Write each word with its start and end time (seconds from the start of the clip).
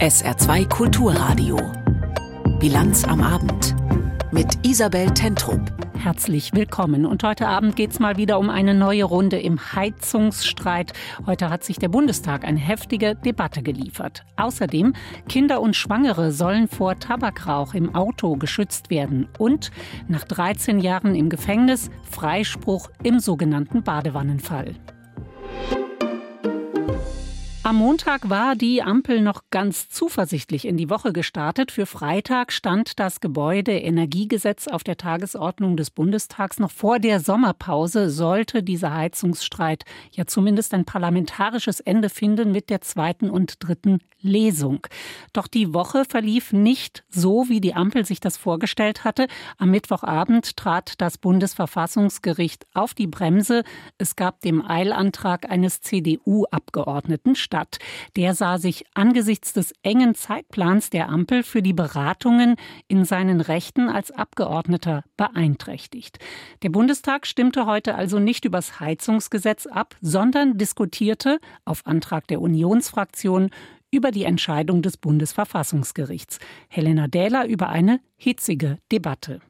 SR2 0.00 0.66
Kulturradio. 0.66 1.58
Bilanz 2.58 3.04
am 3.04 3.20
Abend. 3.20 3.76
Mit 4.32 4.46
Isabel 4.66 5.10
Tentrup. 5.10 5.60
Herzlich 5.98 6.54
willkommen. 6.54 7.04
Und 7.04 7.22
heute 7.22 7.46
Abend 7.46 7.76
geht 7.76 7.90
es 7.90 8.00
mal 8.00 8.16
wieder 8.16 8.38
um 8.38 8.48
eine 8.48 8.72
neue 8.72 9.04
Runde 9.04 9.38
im 9.38 9.60
Heizungsstreit. 9.74 10.94
Heute 11.26 11.50
hat 11.50 11.64
sich 11.64 11.78
der 11.78 11.90
Bundestag 11.90 12.46
eine 12.46 12.58
heftige 12.58 13.14
Debatte 13.14 13.62
geliefert. 13.62 14.24
Außerdem, 14.36 14.94
Kinder 15.28 15.60
und 15.60 15.76
Schwangere 15.76 16.32
sollen 16.32 16.66
vor 16.66 16.98
Tabakrauch 16.98 17.74
im 17.74 17.94
Auto 17.94 18.36
geschützt 18.36 18.88
werden. 18.88 19.28
Und 19.36 19.70
nach 20.08 20.24
13 20.24 20.80
Jahren 20.80 21.14
im 21.14 21.28
Gefängnis 21.28 21.90
Freispruch 22.10 22.88
im 23.02 23.20
sogenannten 23.20 23.82
Badewannenfall. 23.82 24.76
Am 27.70 27.76
Montag 27.76 28.28
war 28.28 28.56
die 28.56 28.82
Ampel 28.82 29.20
noch 29.20 29.42
ganz 29.50 29.88
zuversichtlich 29.88 30.64
in 30.64 30.76
die 30.76 30.90
Woche 30.90 31.12
gestartet. 31.12 31.70
Für 31.70 31.86
Freitag 31.86 32.50
stand 32.50 32.98
das 32.98 33.20
Gebäudeenergiegesetz 33.20 34.66
auf 34.66 34.82
der 34.82 34.96
Tagesordnung 34.96 35.76
des 35.76 35.92
Bundestags. 35.92 36.58
Noch 36.58 36.72
vor 36.72 36.98
der 36.98 37.20
Sommerpause 37.20 38.10
sollte 38.10 38.64
dieser 38.64 38.92
Heizungsstreit 38.92 39.84
ja 40.10 40.26
zumindest 40.26 40.74
ein 40.74 40.84
parlamentarisches 40.84 41.78
Ende 41.78 42.08
finden 42.08 42.50
mit 42.50 42.70
der 42.70 42.80
zweiten 42.80 43.30
und 43.30 43.64
dritten 43.64 44.00
Lesung. 44.22 44.86
Doch 45.32 45.46
die 45.46 45.72
Woche 45.72 46.04
verlief 46.04 46.52
nicht 46.52 47.04
so, 47.08 47.48
wie 47.48 47.60
die 47.60 47.74
Ampel 47.74 48.04
sich 48.04 48.20
das 48.20 48.36
vorgestellt 48.36 49.04
hatte. 49.04 49.28
Am 49.58 49.70
Mittwochabend 49.70 50.56
trat 50.56 51.00
das 51.00 51.18
Bundesverfassungsgericht 51.18 52.66
auf 52.74 52.94
die 52.94 53.06
Bremse. 53.06 53.62
Es 53.98 54.16
gab 54.16 54.40
dem 54.40 54.64
Eilantrag 54.64 55.48
eines 55.50 55.80
CDU-Abgeordneten 55.80 57.36
statt. 57.60 57.78
Der 58.16 58.34
sah 58.34 58.58
sich 58.58 58.84
angesichts 58.94 59.52
des 59.52 59.72
engen 59.82 60.14
Zeitplans 60.14 60.90
der 60.90 61.08
Ampel 61.08 61.42
für 61.42 61.62
die 61.62 61.72
Beratungen 61.72 62.56
in 62.88 63.04
seinen 63.04 63.40
Rechten 63.40 63.88
als 63.88 64.10
Abgeordneter 64.10 65.04
beeinträchtigt. 65.16 66.18
Der 66.62 66.70
Bundestag 66.70 67.26
stimmte 67.26 67.66
heute 67.66 67.94
also 67.94 68.18
nicht 68.18 68.44
übers 68.44 68.80
Heizungsgesetz 68.80 69.66
ab, 69.66 69.96
sondern 70.00 70.58
diskutierte 70.58 71.38
auf 71.64 71.86
Antrag 71.86 72.26
der 72.28 72.40
Unionsfraktion 72.40 73.50
über 73.90 74.10
die 74.12 74.24
Entscheidung 74.24 74.82
des 74.82 74.96
Bundesverfassungsgerichts. 74.96 76.38
Helena 76.68 77.08
Dähler 77.08 77.46
über 77.46 77.68
eine 77.68 78.00
hitzige 78.16 78.78
Debatte. 78.92 79.40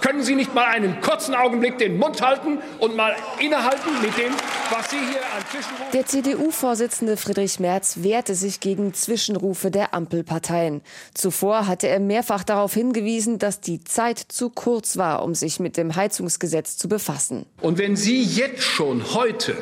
Können 0.00 0.22
Sie 0.22 0.36
nicht 0.36 0.54
mal 0.54 0.66
einen 0.66 1.00
kurzen 1.00 1.34
Augenblick 1.34 1.78
den 1.78 1.98
Mund 1.98 2.22
halten 2.22 2.58
und 2.78 2.94
mal 2.94 3.16
innehalten 3.40 3.90
mit 4.00 4.16
dem, 4.16 4.32
was 4.70 4.90
Sie 4.90 4.96
hier 4.96 5.20
an 5.36 5.42
Zwischenrufen? 5.50 5.92
Der 5.92 6.06
CDU-Vorsitzende 6.06 7.16
Friedrich 7.16 7.58
Merz 7.58 7.98
wehrte 8.02 8.34
sich 8.34 8.60
gegen 8.60 8.94
Zwischenrufe 8.94 9.70
der 9.70 9.94
Ampelparteien. 9.94 10.82
Zuvor 11.14 11.66
hatte 11.66 11.88
er 11.88 11.98
mehrfach 11.98 12.44
darauf 12.44 12.74
hingewiesen, 12.74 13.38
dass 13.38 13.60
die 13.60 13.82
Zeit 13.82 14.18
zu 14.18 14.50
kurz 14.50 14.96
war, 14.96 15.24
um 15.24 15.34
sich 15.34 15.58
mit 15.58 15.76
dem 15.76 15.96
Heizungsgesetz 15.96 16.76
zu 16.76 16.88
befassen. 16.88 17.44
Und 17.60 17.78
wenn 17.78 17.96
Sie 17.96 18.22
jetzt 18.22 18.62
schon 18.62 19.14
heute 19.14 19.56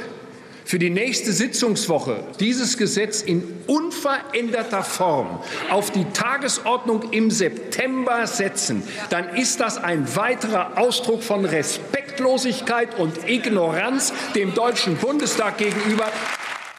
für 0.66 0.80
die 0.80 0.90
nächste 0.90 1.32
Sitzungswoche 1.32 2.24
dieses 2.40 2.76
Gesetz 2.76 3.22
in 3.22 3.44
unveränderter 3.68 4.82
Form 4.82 5.38
auf 5.70 5.92
die 5.92 6.04
Tagesordnung 6.06 7.12
im 7.12 7.30
September 7.30 8.26
setzen, 8.26 8.82
dann 9.08 9.36
ist 9.36 9.60
das 9.60 9.78
ein 9.78 10.16
weiterer 10.16 10.76
Ausdruck 10.76 11.22
von 11.22 11.44
Respektlosigkeit 11.44 12.98
und 12.98 13.28
Ignoranz 13.28 14.12
dem 14.34 14.54
Deutschen 14.54 14.96
Bundestag 14.96 15.58
gegenüber. 15.58 16.10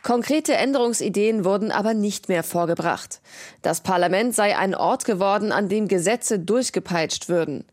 Konkrete 0.08 0.54
Änderungsideen 0.54 1.44
wurden 1.44 1.70
aber 1.70 1.94
nicht 1.94 2.30
mehr 2.30 2.42
vorgebracht. 2.42 3.20
Das 3.62 3.82
Parlament 3.82 4.34
sei 4.34 4.58
ein 4.58 4.74
Ort 4.74 5.04
geworden, 5.04 5.52
an 5.52 5.68
dem 5.68 5.90
Gesetze 5.90 6.40
durchgepeitscht 6.40 7.28
würden. 7.28 7.66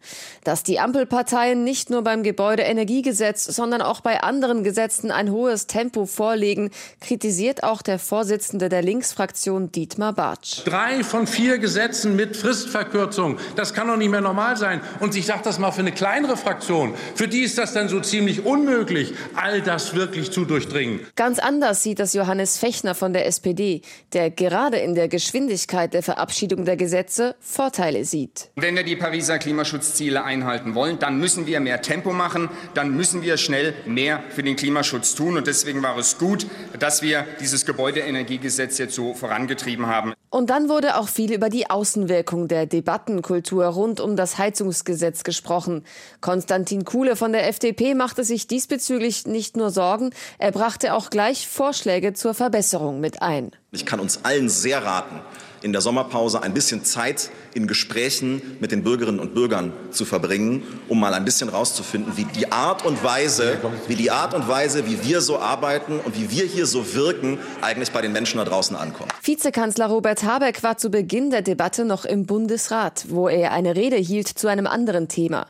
Dass 0.43 0.65
die 0.65 0.81
Ampelparteien 0.81 1.62
nicht 1.62 1.91
nur 1.91 2.03
beim 2.03 2.25
Gebäudeenergiegesetz, 2.25 3.44
sondern 3.44 3.83
auch 3.83 4.00
bei 4.00 4.21
anderen 4.21 4.65
Gesetzen 4.65 5.12
ein 5.12 5.31
hohes 5.31 5.69
Tempo 5.69 6.06
vorlegen, 6.06 6.71
kritisiert 7.00 7.62
auch 7.62 7.83
der 7.83 8.00
Vorsitzende 8.00 8.69
der 8.69 8.83
Linksfraktion 8.83 9.71
Dietmar 9.71 10.12
Bartsch. 10.12 10.62
Drei 10.65 11.05
von 11.05 11.28
vier 11.28 11.59
Gesetzen 11.59 12.17
mit 12.17 12.37
Fristverkürzung, 12.37 13.39
das 13.55 13.75
kann 13.75 13.87
doch 13.87 13.97
nicht 13.97 14.11
mehr 14.11 14.21
normal 14.21 14.56
sein. 14.56 14.81
Und 14.99 15.15
ich 15.15 15.27
sage 15.27 15.43
das 15.44 15.61
mal 15.61 15.71
für 15.71 15.83
eine 15.83 15.93
kleinere 15.93 16.37
Fraktion, 16.37 16.94
für 17.15 17.28
die 17.28 17.43
ist 17.43 17.59
das 17.59 17.75
dann 17.75 17.89
so 17.89 18.00
ziemlich 18.00 18.44
unmöglich, 18.44 19.15
all 19.37 19.62
das 19.62 19.94
wirklich 19.94 20.33
zu 20.33 20.44
durchdringen. 20.44 20.99
Ganz 21.15 21.39
anders 21.39 21.84
sieht 21.84 22.00
das 22.00 22.12
Johannes 22.12 22.24
Fechner 22.59 22.95
von 22.95 23.12
der 23.12 23.27
SPD, 23.27 23.83
der 24.12 24.31
gerade 24.31 24.79
in 24.79 24.95
der 24.95 25.09
Geschwindigkeit 25.09 25.95
der 25.95 26.03
Verabschiedung 26.03 26.65
der 26.65 26.77
Gesetze 26.77 27.35
Vorteile 27.41 28.05
sieht. 28.05 28.51
Wenn 28.57 28.77
wir 28.77 28.85
die 28.85 28.97
Pariser 28.97 29.39
Klimaschutzziele 29.39 30.25
einhalten 30.25 30.75
wollen, 30.75 30.99
dann 30.99 31.19
müssen 31.19 31.47
wir 31.47 31.61
mehr 31.61 31.83
Tempo 31.83 32.12
machen, 32.12 32.49
dann 32.75 32.97
müssen 32.97 33.23
wir 33.23 33.37
schnell 33.37 33.75
mehr 33.87 34.23
für 34.31 34.43
den 34.43 34.57
Klimaschutz 34.57 35.15
tun. 35.15 35.37
Und 35.37 35.47
deswegen 35.47 35.83
war 35.83 35.97
es 35.99 36.19
gut, 36.19 36.47
dass 36.79 37.03
wir 37.03 37.27
dieses 37.41 37.67
Gebäudeenergiegesetz 37.67 38.79
jetzt 38.79 38.95
so 38.95 39.15
vorangetrieben 39.15 39.87
haben. 39.87 40.15
Und 40.31 40.51
dann 40.51 40.69
wurde 40.69 40.97
auch 40.97 41.06
viel 41.06 41.33
über 41.33 41.49
die 41.49 41.71
Außenwirkung 41.71 42.49
der 42.49 42.67
Debattenkultur 42.67 43.67
rund 43.67 44.01
um 44.01 44.17
das 44.17 44.37
Heizungsgesetz 44.37 45.23
gesprochen. 45.23 45.85
Konstantin 46.21 46.85
Kuhle 46.85 47.15
von 47.15 47.33
der 47.33 47.49
FDP 47.49 47.95
machte 47.95 48.25
sich 48.25 48.49
diesbezüglich 48.49 49.29
nicht 49.29 49.56
nur 49.56 49.71
Sorgen, 49.71 50.11
er 50.39 50.51
brachte 50.51 50.95
auch 50.95 51.11
gleich 51.11 51.47
Vorschläge 51.47 52.13
zur 52.14 52.34
Verbesserung 52.34 53.00
mit 53.00 53.22
ein. 53.22 53.50
Ich 53.72 53.84
kann 53.84 54.00
uns 54.00 54.25
allen 54.25 54.48
sehr 54.48 54.84
raten, 54.84 55.20
in 55.64 55.72
der 55.72 55.80
Sommerpause 55.80 56.42
ein 56.42 56.52
bisschen 56.52 56.84
Zeit 56.84 57.30
in 57.54 57.66
Gesprächen 57.66 58.42
mit 58.60 58.70
den 58.70 58.84
Bürgerinnen 58.84 59.19
und 59.19 59.34
Bürgern 59.34 59.72
zu 59.91 60.04
verbringen, 60.04 60.62
um 60.88 61.00
mal 61.00 61.14
ein 61.14 61.25
bisschen 61.25 61.48
rauszufinden, 61.48 62.19
wie 62.19 62.26
die 62.26 62.52
Art 62.52 62.84
und 62.84 63.02
Weise, 63.02 63.58
wie 63.88 63.94
die 63.94 64.10
Art 64.10 64.34
und 64.34 64.47
Weise, 64.47 64.86
wie 64.86 65.02
wir 65.08 65.22
so 65.22 65.38
arbeiten 65.38 66.00
und 66.00 66.20
wie 66.20 66.30
wir 66.30 66.44
hier 66.44 66.66
so 66.66 66.94
wirken, 66.94 67.38
eigentlich 67.62 67.92
bei 67.92 68.02
den 68.02 68.12
Menschen 68.12 68.36
da 68.36 68.44
draußen 68.44 68.76
ankommt. 68.76 69.10
Vizekanzler 69.22 69.86
Robert 69.86 70.22
Habeck 70.22 70.62
war 70.62 70.76
zu 70.76 70.91
Beginn 70.91 71.30
der 71.30 71.41
Debatte 71.41 71.86
noch 71.86 72.04
im 72.04 72.26
Bundesrat, 72.26 73.06
wo 73.08 73.28
er 73.28 73.52
eine 73.52 73.75
Rede 73.75 73.96
hielt 73.96 74.28
zu 74.28 74.48
einem 74.48 74.66
anderen 74.66 75.08
Thema. 75.08 75.46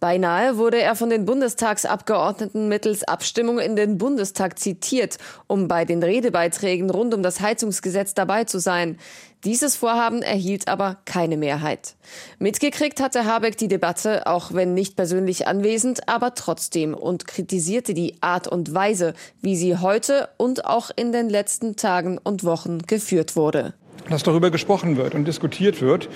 Beinahe 0.00 0.56
wurde 0.56 0.80
er 0.80 0.94
von 0.94 1.10
den 1.10 1.26
Bundestagsabgeordneten 1.26 2.68
mittels 2.68 3.04
Abstimmung 3.04 3.58
in 3.58 3.76
den 3.76 3.98
Bundestag 3.98 4.58
zitiert, 4.58 5.18
um 5.46 5.68
bei 5.68 5.84
den 5.84 6.02
Redebeiträgen 6.02 6.88
rund 6.88 7.12
um 7.12 7.22
das 7.22 7.40
Heizungsgesetz 7.40 8.14
dabei 8.14 8.44
zu 8.44 8.60
sein. 8.60 8.96
Dieses 9.44 9.76
Vorhaben 9.76 10.22
erhielt 10.22 10.66
aber 10.66 10.98
keine 11.04 11.36
Mehrheit. 11.36 11.94
Mitgekriegt 12.38 13.00
hatte 13.00 13.24
Habeck 13.24 13.56
die 13.56 13.68
Debatte, 13.68 14.26
auch 14.26 14.52
wenn 14.52 14.74
nicht 14.74 14.96
persönlich 14.96 15.46
anwesend, 15.46 16.08
aber 16.08 16.34
trotzdem 16.34 16.92
und 16.94 17.26
kritisierte 17.26 17.94
die 17.94 18.16
Art 18.20 18.48
und 18.48 18.74
Weise, 18.74 19.14
wie 19.40 19.56
sie 19.56 19.76
heute 19.76 20.28
und 20.38 20.64
auch 20.64 20.90
in 20.94 21.12
den 21.12 21.28
letzten 21.28 21.76
Tagen 21.76 22.18
und 22.18 22.42
Wochen 22.42 22.78
geführt 22.78 23.36
wurde. 23.36 23.74
Dass 24.08 24.24
darüber 24.24 24.50
gesprochen 24.50 24.96
wird 24.96 25.14
und 25.14 25.26
diskutiert 25.26 25.80
wird, 25.80 26.08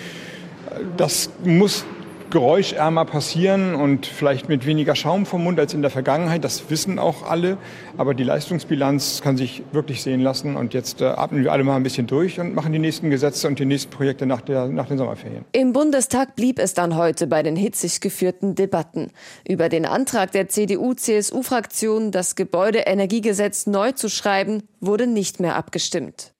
das 0.96 1.30
muss 1.44 1.84
geräuschärmer 2.32 3.04
passieren 3.04 3.74
und 3.74 4.06
vielleicht 4.06 4.48
mit 4.48 4.66
weniger 4.66 4.96
Schaum 4.96 5.26
vom 5.26 5.44
Mund 5.44 5.60
als 5.60 5.74
in 5.74 5.82
der 5.82 5.90
Vergangenheit. 5.90 6.42
Das 6.42 6.70
wissen 6.70 6.98
auch 6.98 7.22
alle. 7.22 7.58
Aber 7.96 8.14
die 8.14 8.24
Leistungsbilanz 8.24 9.20
kann 9.22 9.36
sich 9.36 9.62
wirklich 9.70 10.02
sehen 10.02 10.20
lassen. 10.20 10.56
Und 10.56 10.74
jetzt 10.74 11.00
äh, 11.00 11.04
atmen 11.04 11.44
wir 11.44 11.52
alle 11.52 11.62
mal 11.62 11.76
ein 11.76 11.82
bisschen 11.82 12.06
durch 12.06 12.40
und 12.40 12.54
machen 12.54 12.72
die 12.72 12.78
nächsten 12.78 13.10
Gesetze 13.10 13.46
und 13.46 13.58
die 13.58 13.66
nächsten 13.66 13.90
Projekte 13.90 14.26
nach, 14.26 14.40
der, 14.40 14.66
nach 14.66 14.88
den 14.88 14.98
Sommerferien. 14.98 15.44
Im 15.52 15.72
Bundestag 15.72 16.34
blieb 16.34 16.58
es 16.58 16.74
dann 16.74 16.96
heute 16.96 17.26
bei 17.26 17.42
den 17.42 17.54
hitzig 17.54 18.00
geführten 18.00 18.54
Debatten. 18.54 19.12
Über 19.46 19.68
den 19.68 19.84
Antrag 19.84 20.32
der 20.32 20.48
CDU-CSU-Fraktion, 20.48 22.10
das 22.10 22.34
Gebäudeenergiegesetz 22.34 23.66
neu 23.66 23.92
zu 23.92 24.08
schreiben, 24.08 24.62
wurde 24.80 25.06
nicht 25.06 25.38
mehr 25.38 25.56
abgestimmt. 25.56 26.32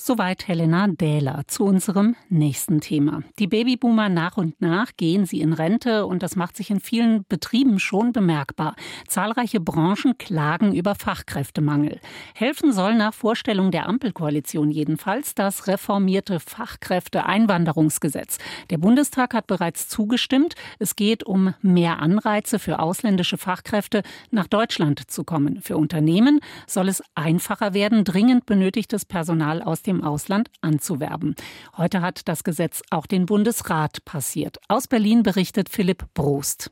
Soweit 0.00 0.46
Helena 0.46 0.86
Dähler 0.86 1.42
zu 1.48 1.64
unserem 1.64 2.14
nächsten 2.28 2.80
Thema. 2.80 3.24
Die 3.40 3.48
Babyboomer 3.48 4.08
nach 4.08 4.36
und 4.36 4.60
nach 4.60 4.92
gehen 4.96 5.26
sie 5.26 5.40
in 5.40 5.52
Rente 5.52 6.06
und 6.06 6.22
das 6.22 6.36
macht 6.36 6.56
sich 6.56 6.70
in 6.70 6.78
vielen 6.78 7.24
Betrieben 7.28 7.80
schon 7.80 8.12
bemerkbar. 8.12 8.76
Zahlreiche 9.08 9.58
Branchen 9.58 10.16
klagen 10.16 10.72
über 10.72 10.94
Fachkräftemangel. 10.94 11.98
Helfen 12.32 12.72
soll 12.72 12.94
nach 12.94 13.12
Vorstellung 13.12 13.72
der 13.72 13.88
Ampelkoalition 13.88 14.70
jedenfalls 14.70 15.34
das 15.34 15.66
reformierte 15.66 16.38
Fachkräfteeinwanderungsgesetz. 16.38 18.38
Der 18.70 18.78
Bundestag 18.78 19.34
hat 19.34 19.48
bereits 19.48 19.88
zugestimmt. 19.88 20.54
Es 20.78 20.94
geht 20.94 21.24
um 21.24 21.54
mehr 21.60 21.98
Anreize 21.98 22.60
für 22.60 22.78
ausländische 22.78 23.36
Fachkräfte 23.36 24.04
nach 24.30 24.46
Deutschland 24.46 25.10
zu 25.10 25.24
kommen. 25.24 25.60
Für 25.60 25.76
Unternehmen 25.76 26.38
soll 26.68 26.88
es 26.88 27.02
einfacher 27.16 27.74
werden, 27.74 28.04
dringend 28.04 28.46
benötigtes 28.46 29.04
Personal 29.04 29.60
aus 29.60 29.82
dem 29.88 30.04
Ausland 30.04 30.50
anzuwerben. 30.60 31.34
Heute 31.76 32.00
hat 32.00 32.28
das 32.28 32.44
Gesetz 32.44 32.82
auch 32.90 33.06
den 33.06 33.26
Bundesrat 33.26 34.04
passiert. 34.04 34.58
Aus 34.68 34.86
Berlin 34.86 35.24
berichtet 35.24 35.68
Philipp 35.68 36.14
Brost. 36.14 36.70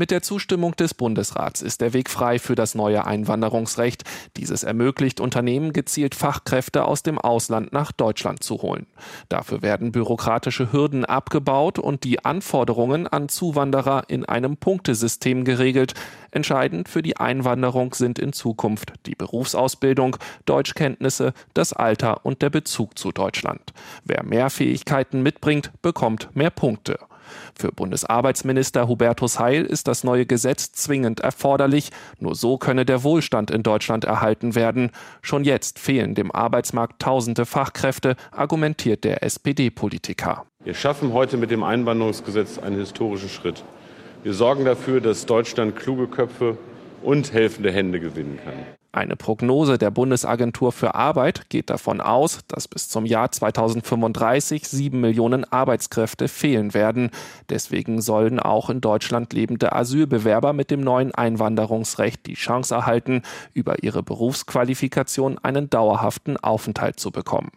Mit 0.00 0.10
der 0.10 0.22
Zustimmung 0.22 0.74
des 0.76 0.94
Bundesrats 0.94 1.60
ist 1.60 1.82
der 1.82 1.92
Weg 1.92 2.08
frei 2.08 2.38
für 2.38 2.54
das 2.54 2.74
neue 2.74 3.04
Einwanderungsrecht. 3.04 4.04
Dieses 4.38 4.62
ermöglicht 4.62 5.20
Unternehmen 5.20 5.74
gezielt 5.74 6.14
Fachkräfte 6.14 6.86
aus 6.86 7.02
dem 7.02 7.18
Ausland 7.18 7.74
nach 7.74 7.92
Deutschland 7.92 8.42
zu 8.42 8.62
holen. 8.62 8.86
Dafür 9.28 9.60
werden 9.60 9.92
bürokratische 9.92 10.72
Hürden 10.72 11.04
abgebaut 11.04 11.78
und 11.78 12.04
die 12.04 12.24
Anforderungen 12.24 13.08
an 13.08 13.28
Zuwanderer 13.28 14.04
in 14.08 14.24
einem 14.24 14.56
Punktesystem 14.56 15.44
geregelt. 15.44 15.92
Entscheidend 16.30 16.88
für 16.88 17.02
die 17.02 17.18
Einwanderung 17.18 17.92
sind 17.92 18.18
in 18.18 18.32
Zukunft 18.32 18.94
die 19.04 19.14
Berufsausbildung, 19.14 20.16
Deutschkenntnisse, 20.46 21.34
das 21.52 21.74
Alter 21.74 22.24
und 22.24 22.40
der 22.40 22.48
Bezug 22.48 22.98
zu 22.98 23.12
Deutschland. 23.12 23.74
Wer 24.04 24.22
mehr 24.22 24.48
Fähigkeiten 24.48 25.22
mitbringt, 25.22 25.72
bekommt 25.82 26.34
mehr 26.34 26.48
Punkte. 26.48 26.98
Für 27.58 27.72
Bundesarbeitsminister 27.72 28.88
Hubertus 28.88 29.38
Heil 29.38 29.64
ist 29.64 29.88
das 29.88 30.04
neue 30.04 30.26
Gesetz 30.26 30.72
zwingend 30.72 31.20
erforderlich. 31.20 31.90
Nur 32.18 32.34
so 32.34 32.58
könne 32.58 32.84
der 32.84 33.02
Wohlstand 33.02 33.50
in 33.50 33.62
Deutschland 33.62 34.04
erhalten 34.04 34.54
werden. 34.54 34.90
Schon 35.22 35.44
jetzt 35.44 35.78
fehlen 35.78 36.14
dem 36.14 36.30
Arbeitsmarkt 36.32 37.00
tausende 37.00 37.46
Fachkräfte, 37.46 38.16
argumentiert 38.30 39.04
der 39.04 39.22
SPD-Politiker. 39.22 40.46
Wir 40.64 40.74
schaffen 40.74 41.12
heute 41.12 41.36
mit 41.36 41.50
dem 41.50 41.62
Einwanderungsgesetz 41.62 42.58
einen 42.58 42.76
historischen 42.76 43.28
Schritt. 43.28 43.64
Wir 44.22 44.34
sorgen 44.34 44.64
dafür, 44.64 45.00
dass 45.00 45.24
Deutschland 45.24 45.76
kluge 45.76 46.06
Köpfe 46.06 46.58
und 47.02 47.32
helfende 47.32 47.72
Hände 47.72 48.00
gewinnen 48.00 48.38
kann. 48.44 48.79
Eine 48.92 49.14
Prognose 49.14 49.78
der 49.78 49.92
Bundesagentur 49.92 50.72
für 50.72 50.96
Arbeit 50.96 51.48
geht 51.48 51.70
davon 51.70 52.00
aus, 52.00 52.40
dass 52.48 52.66
bis 52.66 52.88
zum 52.88 53.06
Jahr 53.06 53.30
2035 53.30 54.66
sieben 54.66 55.00
Millionen 55.00 55.44
Arbeitskräfte 55.44 56.26
fehlen 56.26 56.74
werden. 56.74 57.10
Deswegen 57.50 58.02
sollen 58.02 58.40
auch 58.40 58.68
in 58.68 58.80
Deutschland 58.80 59.32
lebende 59.32 59.72
Asylbewerber 59.72 60.52
mit 60.52 60.72
dem 60.72 60.80
neuen 60.80 61.14
Einwanderungsrecht 61.14 62.26
die 62.26 62.34
Chance 62.34 62.74
erhalten, 62.74 63.22
über 63.54 63.84
ihre 63.84 64.02
Berufsqualifikation 64.02 65.38
einen 65.38 65.70
dauerhaften 65.70 66.36
Aufenthalt 66.36 66.98
zu 66.98 67.12
bekommen. 67.12 67.52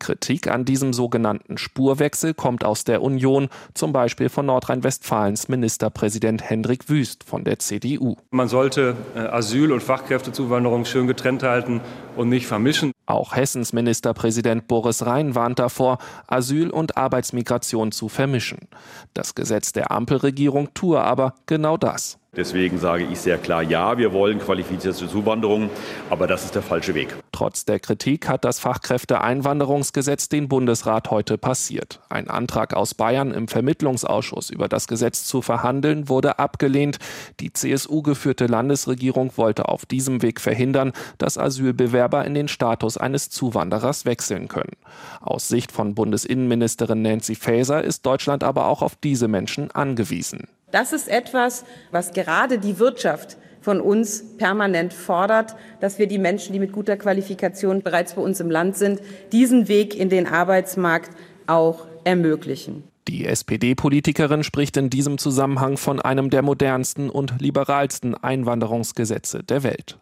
Kritik 0.00 0.48
an 0.48 0.66
diesem 0.66 0.92
sogenannten 0.92 1.56
Spurwechsel 1.56 2.34
kommt 2.34 2.62
aus 2.62 2.84
der 2.84 3.00
Union, 3.00 3.48
zum 3.72 3.94
Beispiel 3.94 4.28
von 4.28 4.44
Nordrhein-Westfalens 4.44 5.48
Ministerpräsident 5.48 6.42
Hendrik 6.42 6.90
Wüst 6.90 7.24
von 7.24 7.44
der 7.44 7.58
CDU. 7.58 8.16
Man 8.30 8.48
sollte 8.48 8.96
äh, 9.14 9.20
Asyl- 9.20 9.72
und 9.72 9.82
Fachkräftezuwanderung 9.82 10.73
Einwanderung 10.74 10.84
schön 10.84 11.06
getrennt 11.06 11.42
halten 11.42 11.80
und 12.16 12.28
nicht 12.28 12.46
vermischen. 12.46 12.92
Auch 13.06 13.34
Hessens 13.36 13.72
Ministerpräsident 13.72 14.66
Boris 14.66 15.06
Rhein 15.06 15.34
warnt 15.34 15.58
davor, 15.58 15.98
Asyl 16.26 16.70
und 16.70 16.96
Arbeitsmigration 16.96 17.92
zu 17.92 18.08
vermischen. 18.08 18.68
Das 19.14 19.34
Gesetz 19.34 19.72
der 19.72 19.90
Ampelregierung 19.90 20.74
tue 20.74 21.00
aber 21.00 21.34
genau 21.46 21.76
das. 21.76 22.18
Deswegen 22.36 22.78
sage 22.78 23.04
ich 23.04 23.20
sehr 23.20 23.38
klar, 23.38 23.62
ja, 23.62 23.96
wir 23.96 24.12
wollen 24.12 24.38
qualifizierte 24.38 25.08
Zuwanderung, 25.08 25.70
aber 26.10 26.26
das 26.26 26.44
ist 26.44 26.54
der 26.54 26.62
falsche 26.62 26.94
Weg. 26.94 27.14
Trotz 27.32 27.64
der 27.64 27.80
Kritik 27.80 28.28
hat 28.28 28.44
das 28.44 28.60
Fachkräfteeinwanderungsgesetz 28.60 30.28
den 30.28 30.48
Bundesrat 30.48 31.10
heute 31.10 31.38
passiert. 31.38 32.00
Ein 32.08 32.28
Antrag 32.28 32.74
aus 32.74 32.94
Bayern 32.94 33.32
im 33.32 33.48
Vermittlungsausschuss 33.48 34.50
über 34.50 34.68
das 34.68 34.86
Gesetz 34.86 35.24
zu 35.24 35.42
verhandeln 35.42 36.08
wurde 36.08 36.38
abgelehnt. 36.38 36.98
Die 37.40 37.52
CSU 37.52 38.02
geführte 38.02 38.46
Landesregierung 38.46 39.32
wollte 39.36 39.68
auf 39.68 39.86
diesem 39.86 40.22
Weg 40.22 40.40
verhindern, 40.40 40.92
dass 41.18 41.38
Asylbewerber 41.38 42.24
in 42.24 42.34
den 42.34 42.48
Status 42.48 42.96
eines 42.96 43.30
Zuwanderers 43.30 44.04
wechseln 44.04 44.48
können. 44.48 44.76
Aus 45.20 45.48
Sicht 45.48 45.72
von 45.72 45.94
Bundesinnenministerin 45.94 47.02
Nancy 47.02 47.34
Faeser 47.34 47.82
ist 47.82 48.06
Deutschland 48.06 48.44
aber 48.44 48.66
auch 48.66 48.82
auf 48.82 48.96
diese 48.96 49.28
Menschen 49.28 49.70
angewiesen. 49.70 50.48
Das 50.74 50.92
ist 50.92 51.06
etwas, 51.06 51.64
was 51.92 52.10
gerade 52.10 52.58
die 52.58 52.80
Wirtschaft 52.80 53.36
von 53.60 53.80
uns 53.80 54.24
permanent 54.38 54.92
fordert, 54.92 55.54
dass 55.78 56.00
wir 56.00 56.08
die 56.08 56.18
Menschen, 56.18 56.52
die 56.52 56.58
mit 56.58 56.72
guter 56.72 56.96
Qualifikation 56.96 57.80
bereits 57.80 58.14
bei 58.14 58.22
uns 58.22 58.40
im 58.40 58.50
Land 58.50 58.76
sind, 58.76 59.00
diesen 59.30 59.68
Weg 59.68 59.96
in 59.96 60.08
den 60.08 60.26
Arbeitsmarkt 60.26 61.12
auch 61.46 61.86
ermöglichen. 62.02 62.82
Die 63.06 63.24
SPD-Politikerin 63.24 64.42
spricht 64.42 64.76
in 64.76 64.90
diesem 64.90 65.16
Zusammenhang 65.16 65.76
von 65.76 66.00
einem 66.02 66.28
der 66.28 66.42
modernsten 66.42 67.08
und 67.08 67.40
liberalsten 67.40 68.16
Einwanderungsgesetze 68.16 69.44
der 69.44 69.62
Welt. 69.62 70.00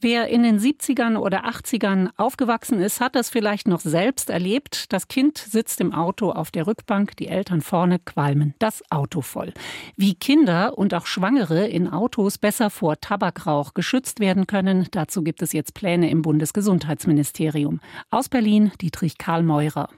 Wer 0.00 0.28
in 0.28 0.44
den 0.44 0.60
70ern 0.60 1.16
oder 1.16 1.44
80ern 1.46 2.10
aufgewachsen 2.16 2.80
ist, 2.80 3.00
hat 3.00 3.16
das 3.16 3.30
vielleicht 3.30 3.66
noch 3.66 3.80
selbst 3.80 4.30
erlebt. 4.30 4.92
Das 4.92 5.08
Kind 5.08 5.38
sitzt 5.38 5.80
im 5.80 5.92
Auto 5.92 6.30
auf 6.30 6.52
der 6.52 6.68
Rückbank, 6.68 7.16
die 7.16 7.26
Eltern 7.26 7.62
vorne 7.62 7.98
qualmen 7.98 8.54
das 8.60 8.82
Auto 8.92 9.22
voll. 9.22 9.52
Wie 9.96 10.14
Kinder 10.14 10.78
und 10.78 10.94
auch 10.94 11.06
Schwangere 11.06 11.66
in 11.66 11.88
Autos 11.88 12.38
besser 12.38 12.70
vor 12.70 13.00
Tabakrauch 13.00 13.74
geschützt 13.74 14.20
werden 14.20 14.46
können, 14.46 14.86
dazu 14.92 15.24
gibt 15.24 15.42
es 15.42 15.52
jetzt 15.52 15.74
Pläne 15.74 16.10
im 16.10 16.22
Bundesgesundheitsministerium. 16.22 17.80
Aus 18.10 18.28
Berlin 18.28 18.70
Dietrich 18.80 19.18
Karl 19.18 19.42
Meurer. 19.42 19.88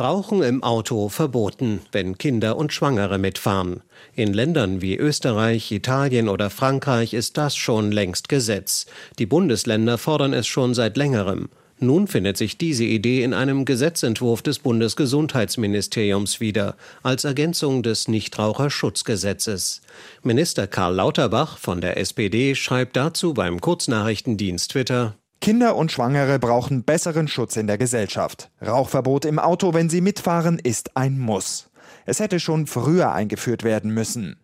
Rauchen 0.00 0.42
im 0.42 0.62
Auto 0.62 1.08
verboten, 1.08 1.80
wenn 1.92 2.18
Kinder 2.18 2.56
und 2.56 2.72
Schwangere 2.72 3.18
mitfahren. 3.18 3.82
In 4.14 4.32
Ländern 4.32 4.80
wie 4.80 4.96
Österreich, 4.96 5.70
Italien 5.70 6.28
oder 6.28 6.50
Frankreich 6.50 7.14
ist 7.14 7.36
das 7.36 7.54
schon 7.54 7.92
längst 7.92 8.28
Gesetz. 8.28 8.86
Die 9.18 9.26
Bundesländer 9.26 9.98
fordern 9.98 10.32
es 10.32 10.46
schon 10.46 10.74
seit 10.74 10.96
längerem. 10.96 11.50
Nun 11.82 12.08
findet 12.08 12.36
sich 12.36 12.58
diese 12.58 12.84
Idee 12.84 13.22
in 13.22 13.32
einem 13.32 13.64
Gesetzentwurf 13.64 14.42
des 14.42 14.58
Bundesgesundheitsministeriums 14.58 16.40
wieder, 16.40 16.76
als 17.02 17.24
Ergänzung 17.24 17.82
des 17.82 18.06
Nichtraucherschutzgesetzes. 18.08 19.80
Minister 20.22 20.66
Karl 20.66 20.94
Lauterbach 20.94 21.56
von 21.56 21.80
der 21.80 21.96
SPD 21.96 22.54
schreibt 22.54 22.96
dazu 22.96 23.32
beim 23.32 23.62
Kurznachrichtendienst 23.62 24.72
Twitter 24.72 25.14
Kinder 25.40 25.74
und 25.74 25.90
Schwangere 25.90 26.38
brauchen 26.38 26.82
besseren 26.82 27.26
Schutz 27.26 27.56
in 27.56 27.66
der 27.66 27.78
Gesellschaft. 27.78 28.50
Rauchverbot 28.60 29.24
im 29.24 29.38
Auto, 29.38 29.72
wenn 29.72 29.88
sie 29.88 30.02
mitfahren, 30.02 30.58
ist 30.58 30.98
ein 30.98 31.18
Muss. 31.18 31.70
Es 32.04 32.20
hätte 32.20 32.38
schon 32.40 32.66
früher 32.66 33.12
eingeführt 33.12 33.64
werden 33.64 33.94
müssen. 33.94 34.36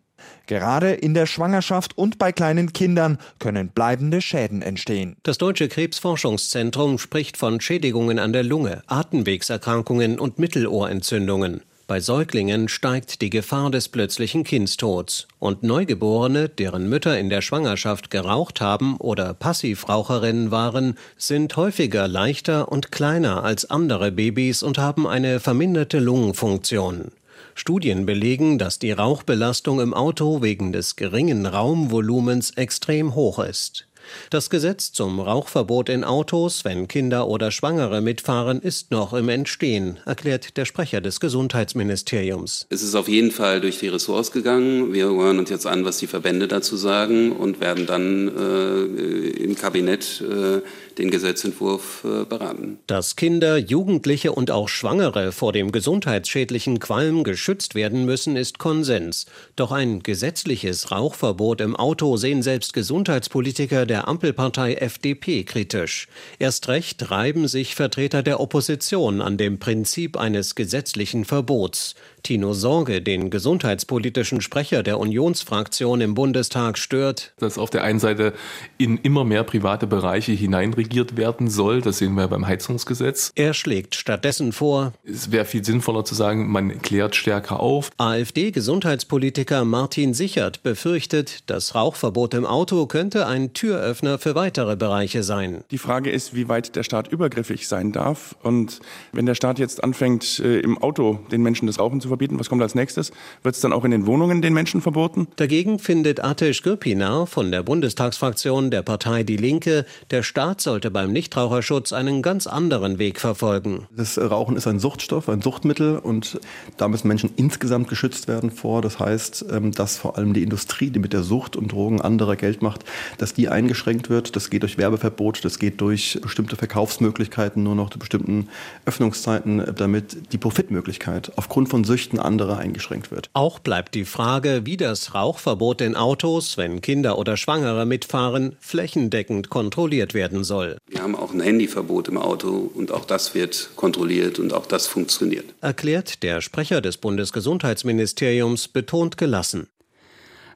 Gerade 0.47 0.93
in 0.93 1.13
der 1.13 1.27
Schwangerschaft 1.27 1.99
und 1.99 2.17
bei 2.19 2.33
kleinen 2.33 2.73
Kindern 2.73 3.19
können 3.39 3.69
bleibende 3.69 4.23
Schäden 4.23 4.63
entstehen. 4.63 5.17
Das 5.23 5.37
Deutsche 5.37 5.69
Krebsforschungszentrum 5.69 6.97
spricht 6.99 7.37
von 7.37 7.61
Schädigungen 7.61 8.19
an 8.19 8.33
der 8.33 8.43
Lunge, 8.43 8.83
Atemwegserkrankungen 8.87 10.19
und 10.19 10.39
Mittelohrentzündungen. 10.39 11.61
Bei 11.89 12.01
Säuglingen 12.01 12.67
steigt 12.67 13.21
die 13.21 13.31
Gefahr 13.31 13.71
des 13.71 13.89
plötzlichen 13.89 14.43
Kindstods. 14.43 15.29
Und 15.39 15.63
Neugeborene, 15.63 16.49
deren 16.49 16.89
Mütter 16.89 17.17
in 17.17 17.31
der 17.31 17.43
Schwangerschaft 17.43 18.11
geraucht 18.11 18.61
haben 18.61 18.97
oder 18.97 19.35
Passivraucherinnen 19.35 20.51
waren, 20.51 20.99
sind 21.17 21.57
häufiger 21.57 22.09
leichter 22.09 22.73
und 22.73 22.91
kleiner 22.91 23.45
als 23.45 23.71
andere 23.71 24.11
Babys 24.11 24.65
und 24.65 24.79
haben 24.79 25.07
eine 25.07 25.39
verminderte 25.39 26.01
Lungenfunktion. 26.01 27.13
Studien 27.55 28.05
belegen, 28.05 28.59
dass 28.59 28.81
die 28.81 28.91
Rauchbelastung 28.91 29.79
im 29.79 29.95
Auto 29.95 30.43
wegen 30.43 30.73
des 30.73 30.97
geringen 30.97 31.47
Raumvolumens 31.47 32.51
extrem 32.57 33.15
hoch 33.15 33.39
ist. 33.39 33.86
Das 34.31 34.51
Gesetz 34.51 34.93
zum 34.93 35.21
Rauchverbot 35.21 35.89
in 35.89 36.05
Autos, 36.05 36.65
wenn 36.65 36.89
Kinder 36.89 37.29
oder 37.29 37.51
Schwangere 37.51 38.01
mitfahren, 38.01 38.61
ist 38.61 38.91
noch 38.91 39.13
im 39.13 39.29
Entstehen, 39.29 39.99
erklärt 40.05 40.57
der 40.57 40.65
Sprecher 40.65 41.01
des 41.01 41.21
Gesundheitsministeriums. 41.21 42.67
Es 42.71 42.83
ist 42.83 42.95
auf 42.95 43.09
jeden 43.09 43.31
Fall 43.31 43.61
durch 43.61 43.79
die 43.79 43.89
Ressorts 43.89 44.33
gegangen. 44.33 44.93
Wir 44.93 45.07
hören 45.07 45.39
uns 45.39 45.51
jetzt 45.51 45.67
an, 45.67 45.85
was 45.85 45.99
die 45.99 46.07
Verbände 46.07 46.49
dazu 46.49 46.77
sagen 46.77 47.33
und 47.33 47.61
werden 47.61 47.87
dann 47.87 48.29
äh, 48.29 49.29
im 49.43 49.55
Kabinett 49.55 50.23
äh, 50.23 50.61
den 50.99 51.11
Gesetzentwurf 51.11 52.05
äh, 52.05 52.25
beraten. 52.25 52.79
Dass 52.87 53.17
Kinder, 53.17 53.57
Jugendliche 53.57 54.33
und 54.33 54.51
auch 54.51 54.69
Schwangere 54.69 55.33
vor 55.33 55.53
dem 55.53 55.73
gesundheitsschädlichen 55.73 56.79
Qualm 56.79 57.25
geschützt 57.25 57.75
werden 57.75 58.05
müssen, 58.05 58.37
ist 58.37 58.59
Konsens. 58.59 59.27
Doch 59.57 59.73
ein 59.73 60.03
gesetzliches 60.03 60.91
Rauchverbot 60.91 61.61
im 61.61 61.77
Auto 61.77 62.17
sehen 62.17 62.43
selbst 62.43 62.73
Gesundheitspolitiker 62.73 63.87
der 63.87 64.09
Ampelpartei 64.09 64.75
FDP 64.75 65.45
kritisch. 65.45 66.09
Erst 66.39 66.69
recht 66.69 67.11
reiben 67.11 67.49
sich 67.49 67.75
Vertreter 67.75 68.23
der 68.23 68.41
Opposition 68.41 69.21
an 69.21 69.37
dem 69.37 69.59
Prinzip 69.59 70.17
eines 70.17 70.55
gesetzlichen 70.55 71.25
Verbots. 71.25 71.95
Tino 72.27 72.55
Sorge, 72.55 73.03
den 73.03 73.31
gesundheitspolitischen 73.31 74.41
Sprecher 74.41 74.83
der 74.83 74.99
Unionsfraktion 74.99 76.01
im 76.01 76.15
Bundestag, 76.15 76.77
stört. 76.77 77.33
Dass 77.39 77.57
auf 77.57 77.71
der 77.71 77.85
einen 77.85 78.01
Seite 78.01 78.33
in 78.79 78.97
immer 78.97 79.23
mehr 79.23 79.45
private 79.45 79.87
Bereiche 79.87 80.33
hineinregiert 80.33 81.17
werden 81.17 81.49
soll. 81.49 81.83
Das 81.83 81.99
sehen 81.99 82.15
wir 82.15 82.27
beim 82.27 82.45
Heizungsgesetz. 82.45 83.31
Er 83.37 83.55
schlägt 83.55 83.95
stattdessen 83.95 84.51
vor, 84.51 84.93
es 85.05 85.31
wäre 85.31 85.45
viel 85.45 85.65
sinnvoller 85.65 86.05
zu 86.05 86.17
sagen, 86.17 86.51
man 86.51 86.83
klärt 86.83 87.15
stärker 87.15 87.61
auf. 87.61 87.93
AfD-Gesundheitspolitiker 87.97 89.65
Martin 89.65 90.13
Sichert 90.13 90.65
befürchtet, 90.65 91.49
das 91.49 91.77
Rauchverbot 91.77 92.35
im 92.35 92.45
Auto 92.45 92.87
könnte 92.87 93.29
ein 93.29 93.53
Türöffner 93.53 94.19
für 94.19 94.35
weitere 94.35 94.75
Bereiche 94.75 95.23
sein. 95.23 95.63
Die 95.71 95.79
Frage 95.79 96.11
ist, 96.11 96.35
wie 96.35 96.49
weit 96.49 96.75
der 96.75 96.83
Staat 96.83 97.07
übergriffig 97.07 97.69
sein 97.69 97.93
darf. 97.93 98.35
Und 98.43 98.81
wenn 99.13 99.27
der 99.27 99.37
Staat 99.37 99.61
jetzt 99.61 99.85
anfängt, 99.85 100.41
äh, 100.41 100.59
im 100.59 100.77
Auto 100.79 101.21
den 101.31 101.45
Menschen 101.45 101.69
das 101.69 101.79
Rauchen 101.79 102.01
zu 102.01 102.09
verbieten, 102.09 102.16
was 102.21 102.49
kommt 102.49 102.63
als 102.63 102.75
nächstes? 102.75 103.13
Wird 103.43 103.55
es 103.55 103.61
dann 103.61 103.73
auch 103.73 103.85
in 103.85 103.91
den 103.91 104.07
Wohnungen 104.07 104.43
den 104.43 104.53
Menschen 104.53 104.81
verboten? 104.81 105.29
Dagegen 105.37 105.79
findet 105.79 106.23
Atesh 106.23 106.63
Gürpinar 106.63 107.27
von 107.27 107.51
der 107.51 107.63
Bundestagsfraktion 107.63 108.71
der 108.71 108.83
Partei 108.83 109.23
Die 109.23 109.37
Linke, 109.37 109.87
der 110.11 110.23
Staat 110.23 110.61
sollte 110.61 110.91
beim 110.91 111.13
Nichtraucherschutz 111.13 111.93
einen 111.93 112.23
ganz 112.23 112.47
anderen 112.47 112.99
Weg 112.99 113.21
verfolgen. 113.21 113.87
Das 113.97 114.19
Rauchen 114.19 114.57
ist 114.57 114.67
ein 114.67 114.79
Suchtstoff, 114.79 115.29
ein 115.29 115.43
Suchtmittel 115.43 115.99
und 115.99 116.41
da 116.77 116.89
müssen 116.89 117.09
Menschen 117.09 117.31
insgesamt 117.37 117.89
geschützt 117.89 118.29
werden 118.29 118.51
vor. 118.51 118.83
Das 118.83 118.99
heißt, 118.99 119.47
ähm, 119.51 119.73
dass 119.73 119.97
vor 119.99 120.17
allem 120.17 120.33
die 120.33 120.43
Industrie, 120.43 120.91
die 120.91 120.99
mit 120.99 121.13
der 121.13 121.23
Sucht 121.23 121.57
und 121.57 121.73
Drogen 121.73 122.01
anderer 122.01 122.37
Geld 122.37 122.63
macht, 122.63 122.85
dass 123.19 123.35
die 123.35 123.49
eingeschränkt 123.49 124.11
wird. 124.11 124.37
Das 124.37 124.51
geht 124.51 124.63
durch 124.63 124.79
Werbeverbot, 124.79 125.45
das 125.45 125.59
geht 125.59 125.81
durch 125.81 126.19
bestimmte 126.23 126.57
Verkaufsmöglichkeiten, 126.57 127.63
nur 127.63 127.75
noch 127.75 127.91
zu 127.91 127.99
bestimmten 127.99 128.49
Öffnungszeiten, 128.85 129.75
damit 129.77 130.33
die 130.33 130.39
Profitmöglichkeit 130.39 131.33
aufgrund 131.37 131.69
von 131.69 131.85
Süchten 131.85 132.06
anderer 132.19 132.59
eingeschränkt 132.59 133.11
wird. 133.11 133.29
Auch 133.33 133.59
bleibt 133.59 133.95
die 133.95 134.05
Frage, 134.05 134.63
wie 134.65 134.77
das 134.77 135.15
Rauchverbot 135.15 135.81
in 135.81 135.97
Autos, 135.97 136.57
wenn 136.57 136.81
Kinder 136.81 137.19
oder 137.19 137.37
Schwangere 137.37 137.87
mitfahren, 137.87 138.57
flächendeckend 138.61 139.51
kontrolliert 139.51 140.15
werden 140.15 140.45
soll. 140.45 140.79
Wir 140.89 141.03
haben 141.03 141.17
auch 141.17 141.33
ein 141.33 141.41
Handyverbot 141.41 142.09
im 142.09 142.19
Auto 142.19 142.71
und 142.75 142.93
auch 142.93 143.05
das 143.05 143.35
wird 143.35 143.71
kontrolliert 143.77 144.39
und 144.39 144.53
auch 144.53 144.67
das 144.67 144.87
funktioniert. 144.87 145.47
Erklärt 145.61 146.23
der 146.23 146.41
Sprecher 146.41 146.81
des 146.81 146.97
Bundesgesundheitsministeriums 146.97 148.69
betont 148.69 149.17
gelassen. 149.17 149.69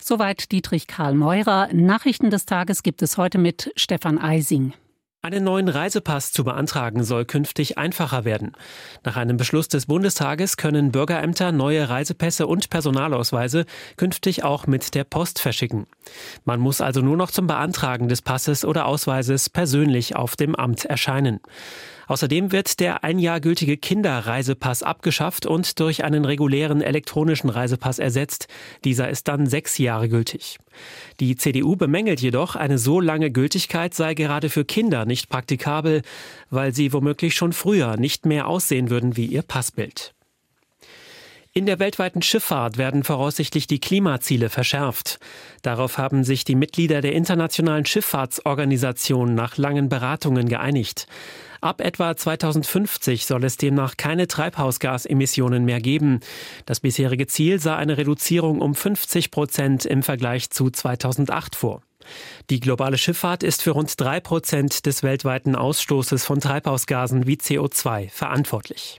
Soweit 0.03 0.51
Dietrich 0.51 0.87
Karl 0.87 1.15
Meurer. 1.15 1.69
Nachrichten 1.73 2.31
des 2.31 2.47
Tages 2.47 2.83
gibt 2.83 3.03
es 3.03 3.19
heute 3.19 3.39
mit 3.39 3.71
Stefan 3.77 4.19
Eising. 4.19 4.73
Einen 5.23 5.45
neuen 5.45 5.69
Reisepass 5.69 6.33
zu 6.33 6.45
beantragen 6.45 7.05
soll 7.05 7.27
künftig 7.27 7.77
einfacher 7.77 8.25
werden. 8.25 8.53
Nach 9.05 9.19
einem 9.19 9.37
Beschluss 9.37 9.69
des 9.69 9.85
Bundestages 9.85 10.57
können 10.57 10.93
Bürgerämter 10.93 11.53
neue 11.53 11.91
Reisepässe 11.91 12.47
und 12.47 12.71
Personalausweise 12.71 13.67
künftig 13.99 14.45
auch 14.45 14.67
mit 14.67 14.95
der 14.95 15.05
Post 15.05 15.39
verschicken. 15.39 15.87
Man 16.47 16.59
muss 16.59 16.81
also 16.81 17.03
nur 17.03 17.19
noch 17.19 17.31
zum 17.31 17.47
Beantragen 17.47 18.09
des 18.09 18.23
Passes 18.23 18.65
oder 18.65 18.87
Ausweises 18.87 19.51
persönlich 19.51 20.17
auf 20.17 20.37
dem 20.37 20.57
Amt 20.57 20.87
erscheinen. 20.87 21.41
Außerdem 22.11 22.51
wird 22.51 22.81
der 22.81 23.05
ein 23.05 23.21
Jahr 23.21 23.39
gültige 23.39 23.77
Kinderreisepass 23.77 24.83
abgeschafft 24.83 25.47
und 25.47 25.79
durch 25.79 26.03
einen 26.03 26.25
regulären 26.25 26.83
elektronischen 26.83 27.51
Reisepass 27.51 28.01
ersetzt. 28.01 28.49
Dieser 28.83 29.09
ist 29.11 29.29
dann 29.29 29.47
sechs 29.47 29.79
Jahre 29.79 30.09
gültig. 30.09 30.59
Die 31.21 31.37
CDU 31.37 31.77
bemängelt 31.77 32.21
jedoch, 32.21 32.57
eine 32.57 32.79
so 32.79 32.99
lange 32.99 33.31
Gültigkeit 33.31 33.95
sei 33.95 34.15
gerade 34.15 34.49
für 34.49 34.65
Kinder 34.65 35.05
nicht 35.05 35.29
praktikabel, 35.29 36.03
weil 36.51 36.75
sie 36.75 36.93
womöglich 36.93 37.37
schon 37.37 37.53
früher 37.53 37.97
nicht 37.97 38.27
mehr 38.27 38.49
aussehen 38.49 38.91
würden 38.91 39.17
wie 39.17 39.27
ihr 39.27 39.43
Passbild. 39.43 40.13
In 41.53 41.67
der 41.67 41.79
weltweiten 41.79 42.23
Schifffahrt 42.23 42.77
werden 42.77 43.05
voraussichtlich 43.05 43.69
die 43.69 43.79
Klimaziele 43.79 44.49
verschärft. 44.49 45.21
Darauf 45.63 45.97
haben 45.97 46.25
sich 46.25 46.45
die 46.45 46.57
Mitglieder 46.57 47.03
der 47.03 47.13
Internationalen 47.13 47.87
Schifffahrtsorganisation 47.87 49.37
nach 49.37 49.59
langen 49.59 49.89
Beratungen 49.89 50.49
geeinigt. 50.49 51.07
Ab 51.61 51.81
etwa 51.81 52.17
2050 52.17 53.27
soll 53.27 53.45
es 53.45 53.57
demnach 53.59 53.97
keine 53.97 54.27
Treibhausgasemissionen 54.27 55.65
mehr 55.65 55.81
geben. 55.81 56.21
Das 56.65 56.81
bisherige 56.81 57.27
Ziel 57.27 57.61
sah 57.61 57.77
eine 57.77 57.99
Reduzierung 57.99 58.61
um 58.61 58.75
50 58.75 59.31
Prozent 59.31 59.85
im 59.85 60.03
Vergleich 60.03 60.51
zu 60.51 60.71
2008 60.71 61.57
vor. 61.57 61.83
Die 62.49 62.61
globale 62.61 62.97
Schifffahrt 62.97 63.43
ist 63.43 63.63
für 63.63 63.73
rund 63.73 64.01
drei 64.01 64.21
Prozent 64.21 64.87
des 64.87 65.03
weltweiten 65.03 65.55
Ausstoßes 65.55 66.25
von 66.25 66.41
Treibhausgasen 66.41 67.27
wie 67.27 67.37
CO2 67.37 68.09
verantwortlich. 68.11 68.99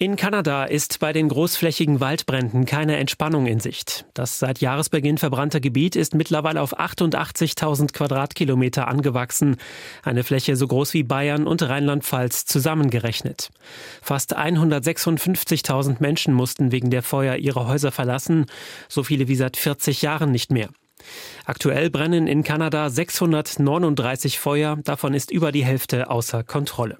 In 0.00 0.14
Kanada 0.14 0.62
ist 0.62 1.00
bei 1.00 1.12
den 1.12 1.28
großflächigen 1.28 1.98
Waldbränden 1.98 2.66
keine 2.66 2.98
Entspannung 2.98 3.46
in 3.46 3.58
Sicht. 3.58 4.04
Das 4.14 4.38
seit 4.38 4.60
Jahresbeginn 4.60 5.18
verbrannte 5.18 5.60
Gebiet 5.60 5.96
ist 5.96 6.14
mittlerweile 6.14 6.62
auf 6.62 6.78
88.000 6.78 7.92
Quadratkilometer 7.92 8.86
angewachsen, 8.86 9.56
eine 10.04 10.22
Fläche 10.22 10.54
so 10.54 10.68
groß 10.68 10.94
wie 10.94 11.02
Bayern 11.02 11.48
und 11.48 11.68
Rheinland-Pfalz 11.68 12.44
zusammengerechnet. 12.44 13.50
Fast 14.00 14.38
156.000 14.38 15.96
Menschen 15.98 16.32
mussten 16.32 16.70
wegen 16.70 16.90
der 16.90 17.02
Feuer 17.02 17.34
ihre 17.34 17.66
Häuser 17.66 17.90
verlassen, 17.90 18.46
so 18.88 19.02
viele 19.02 19.26
wie 19.26 19.34
seit 19.34 19.56
40 19.56 20.00
Jahren 20.02 20.30
nicht 20.30 20.52
mehr. 20.52 20.68
Aktuell 21.44 21.90
brennen 21.90 22.28
in 22.28 22.44
Kanada 22.44 22.88
639 22.88 24.38
Feuer, 24.38 24.76
davon 24.76 25.12
ist 25.12 25.32
über 25.32 25.50
die 25.50 25.64
Hälfte 25.64 26.08
außer 26.08 26.44
Kontrolle. 26.44 26.98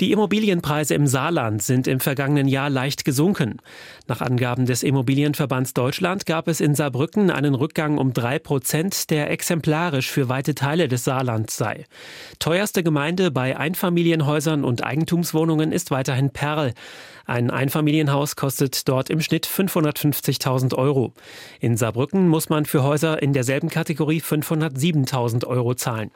Die 0.00 0.12
Immobilienpreise 0.12 0.94
im 0.94 1.06
Saarland 1.06 1.62
sind 1.62 1.86
im 1.86 2.00
vergangenen 2.00 2.48
Jahr 2.48 2.70
leicht 2.70 3.04
gesunken. 3.04 3.58
Nach 4.08 4.22
Angaben 4.22 4.64
des 4.64 4.82
Immobilienverbands 4.82 5.74
Deutschland 5.74 6.24
gab 6.24 6.48
es 6.48 6.62
in 6.62 6.74
Saarbrücken 6.74 7.30
einen 7.30 7.54
Rückgang 7.54 7.98
um 7.98 8.14
drei 8.14 8.38
Prozent, 8.38 9.10
der 9.10 9.30
exemplarisch 9.30 10.10
für 10.10 10.30
weite 10.30 10.54
Teile 10.54 10.88
des 10.88 11.04
Saarlands 11.04 11.54
sei. 11.54 11.84
Teuerste 12.38 12.82
Gemeinde 12.82 13.30
bei 13.30 13.58
Einfamilienhäusern 13.58 14.64
und 14.64 14.82
Eigentumswohnungen 14.82 15.70
ist 15.70 15.90
weiterhin 15.90 16.30
Perl. 16.30 16.72
Ein 17.26 17.50
Einfamilienhaus 17.50 18.36
kostet 18.36 18.88
dort 18.88 19.10
im 19.10 19.20
Schnitt 19.20 19.46
550.000 19.46 20.74
Euro. 20.76 21.12
In 21.60 21.76
Saarbrücken 21.76 22.26
muss 22.26 22.48
man 22.48 22.64
für 22.64 22.82
Häuser 22.82 23.22
in 23.22 23.34
derselben 23.34 23.68
Kategorie 23.68 24.22
507.000 24.22 25.46
Euro 25.46 25.74
zahlen. 25.74 26.10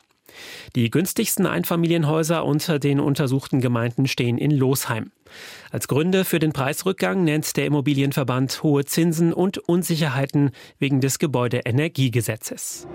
Die 0.75 0.91
günstigsten 0.91 1.47
Einfamilienhäuser 1.47 2.45
unter 2.45 2.79
den 2.79 3.01
untersuchten 3.01 3.61
Gemeinden 3.61 4.07
stehen 4.09 4.39
in 4.39 4.51
Losheim. 4.51 5.13
Als 5.71 5.89
Gründe 5.89 6.25
für 6.25 6.39
den 6.39 6.53
Preisrückgang 6.53 7.25
nennt 7.25 7.57
der 7.57 7.67
Immobilienverband 7.67 8.63
hohe 8.63 8.85
Zinsen 8.85 9.33
und 9.33 9.59
Unsicherheiten 9.59 10.51
wegen 10.79 11.01
des 11.01 11.19
Gebäudeenergiegesetzes. 11.19 12.87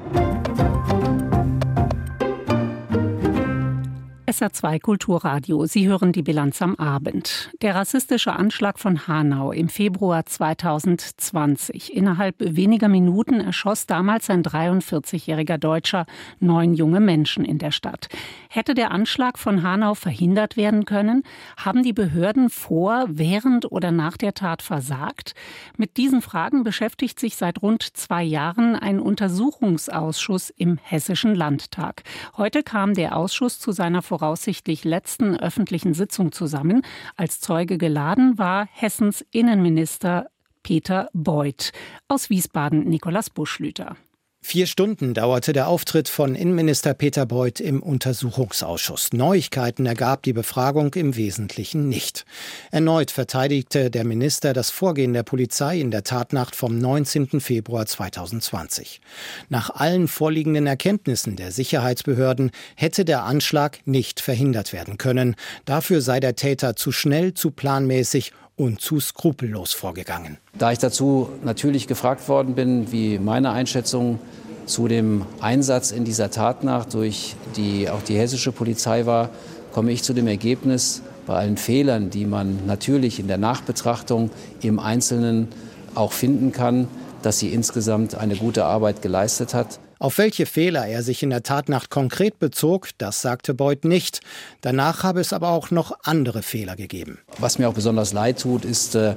SR2 4.30 4.80
Kulturradio. 4.80 5.66
Sie 5.66 5.88
hören 5.88 6.12
die 6.12 6.22
Bilanz 6.22 6.62
am 6.62 6.76
Abend. 6.76 7.50
Der 7.64 7.74
rassistische 7.74 8.34
Anschlag 8.34 8.78
von 8.78 9.08
Hanau 9.08 9.52
im 9.52 9.70
Februar 9.70 10.24
2020. 10.24 11.96
Innerhalb 11.96 12.36
weniger 12.38 12.90
Minuten 12.90 13.40
erschoss 13.40 13.88
damals 13.88 14.30
ein 14.30 14.44
43-jähriger 14.44 15.58
Deutscher 15.58 16.06
neun 16.40 16.76
junge 16.76 17.00
Menschen 17.00 17.44
in 17.44 17.58
der 17.58 17.72
Stadt. 17.72 18.08
Hätte 18.50 18.76
der 18.76 18.92
Anschlag 18.92 19.40
von 19.40 19.64
Hanau 19.64 19.96
verhindert 19.96 20.58
werden 20.58 20.86
können? 20.86 21.24
Haben 21.58 21.82
die 21.82 21.94
Behörden 21.94 22.52
vor, 22.52 23.06
während 23.08 23.72
oder 23.72 23.90
nach 23.90 24.16
der 24.16 24.36
Tat 24.36 24.62
versagt? 24.62 25.34
Mit 25.76 25.98
diesen 25.98 26.22
Fragen 26.22 26.64
beschäftigt 26.64 27.20
sich 27.20 27.36
seit 27.36 27.64
rund 27.64 27.82
zwei 27.98 28.22
Jahren 28.22 28.76
ein 28.76 29.00
Untersuchungsausschuss 29.00 30.52
im 30.52 30.78
Hessischen 30.84 31.34
Landtag. 31.34 32.04
Heute 32.38 32.62
kam 32.62 32.94
der 32.94 33.18
Ausschuss 33.18 33.60
zu 33.60 33.72
seiner 33.72 34.04
voraussichtlich 34.20 34.84
letzten 34.84 35.38
öffentlichen 35.38 35.94
Sitzung 35.94 36.32
zusammen. 36.34 36.82
Als 37.16 37.40
Zeuge 37.40 37.78
geladen 37.78 38.38
war 38.38 38.68
Hessens 38.72 39.26
Innenminister 39.32 40.30
Peter 40.62 41.10
Beuth. 41.14 41.72
Aus 42.10 42.30
Wiesbaden 42.30 42.84
Nikolaus 42.84 43.30
Buschlüter. 43.30 43.96
Vier 44.42 44.68
Stunden 44.68 45.14
dauerte 45.14 45.52
der 45.52 45.68
Auftritt 45.68 46.08
von 46.08 46.34
Innenminister 46.34 46.94
Peter 46.94 47.26
Beuth 47.26 47.60
im 47.60 47.84
Untersuchungsausschuss. 47.84 49.12
Neuigkeiten 49.12 49.86
ergab 49.86 50.24
die 50.24 50.32
Befragung 50.32 50.94
im 50.94 51.18
Wesentlichen 51.18 51.90
nicht. 51.90 52.26
Erneut 52.72 53.12
verteidigte 53.12 53.92
der 53.92 54.06
Minister 54.06 54.54
das 54.54 54.70
Vorgehen 54.70 55.14
der 55.14 55.24
Polizei 55.24 55.80
in 55.80 55.92
der 55.92 56.04
Tatnacht 56.04 56.56
vom 56.56 56.80
19. 56.80 57.42
Februar 57.42 57.86
2020. 57.86 59.02
Nach 59.50 59.72
allen 59.72 60.08
vorliegenden 60.08 60.68
Erkenntnissen 60.68 61.36
der 61.36 61.52
Sicherheitsbehörden 61.52 62.52
hätte 62.76 63.04
der 63.04 63.26
Anschlag 63.26 63.80
nicht 63.86 64.22
verhindert 64.22 64.72
werden 64.72 64.98
können. 64.98 65.36
Dafür 65.66 66.02
sei 66.02 66.22
der 66.22 66.36
Täter 66.36 66.78
zu 66.78 66.94
schnell, 66.94 67.34
zu 67.34 67.52
planmäßig 67.52 68.32
und 68.60 68.82
zu 68.82 69.00
skrupellos 69.00 69.72
vorgegangen. 69.72 70.38
Da 70.58 70.74
ich 70.74 70.80
dazu 70.80 71.30
natürlich 71.46 71.88
gefragt 71.88 72.28
worden 72.28 72.56
bin, 72.56 72.92
wie 72.92 73.18
meine 73.18 73.52
Einschätzung 73.52 74.20
zu 74.66 74.90
dem 74.90 75.26
Einsatz 75.40 75.92
in 75.92 76.04
dieser 76.04 76.30
Tatnacht 76.30 76.94
durch 76.94 77.36
die, 77.56 77.90
auch 77.90 78.02
die 78.02 78.18
hessische 78.18 78.52
Polizei 78.52 79.06
war, 79.06 79.30
komme 79.72 79.94
ich 79.94 80.04
zu 80.04 80.14
dem 80.14 80.28
Ergebnis, 80.28 81.02
bei 81.26 81.36
allen 81.36 81.56
Fehlern, 81.56 82.10
die 82.10 82.26
man 82.26 82.66
natürlich 82.66 83.20
in 83.20 83.28
der 83.28 83.38
Nachbetrachtung 83.38 84.30
im 84.62 84.80
Einzelnen 84.80 85.48
auch 85.96 86.12
finden 86.12 86.52
kann, 86.52 86.90
dass 87.22 87.40
sie 87.40 87.54
insgesamt 87.54 88.16
eine 88.16 88.36
gute 88.36 88.66
Arbeit 88.66 89.02
geleistet 89.02 89.54
hat. 89.54 89.80
Auf 90.00 90.18
welche 90.18 90.46
Fehler 90.46 90.88
er 90.88 91.04
sich 91.04 91.24
in 91.24 91.30
der 91.30 91.44
Tatnacht 91.44 91.90
konkret 91.90 92.40
bezog, 92.40 92.88
das 92.98 93.22
sagte 93.22 93.54
Beuth 93.54 93.84
nicht. 93.84 94.22
Danach 94.62 95.04
habe 95.04 95.20
es 95.20 95.34
aber 95.34 95.50
auch 95.50 95.72
noch 95.72 95.92
andere 96.04 96.42
Fehler 96.42 96.78
gegeben. 96.78 97.20
Was 97.38 97.60
mir 97.60 97.68
auch 97.68 97.74
besonders 97.74 98.14
leid 98.14 98.40
tut, 98.40 98.64
ist, 98.64 98.96
äh, 98.96 99.16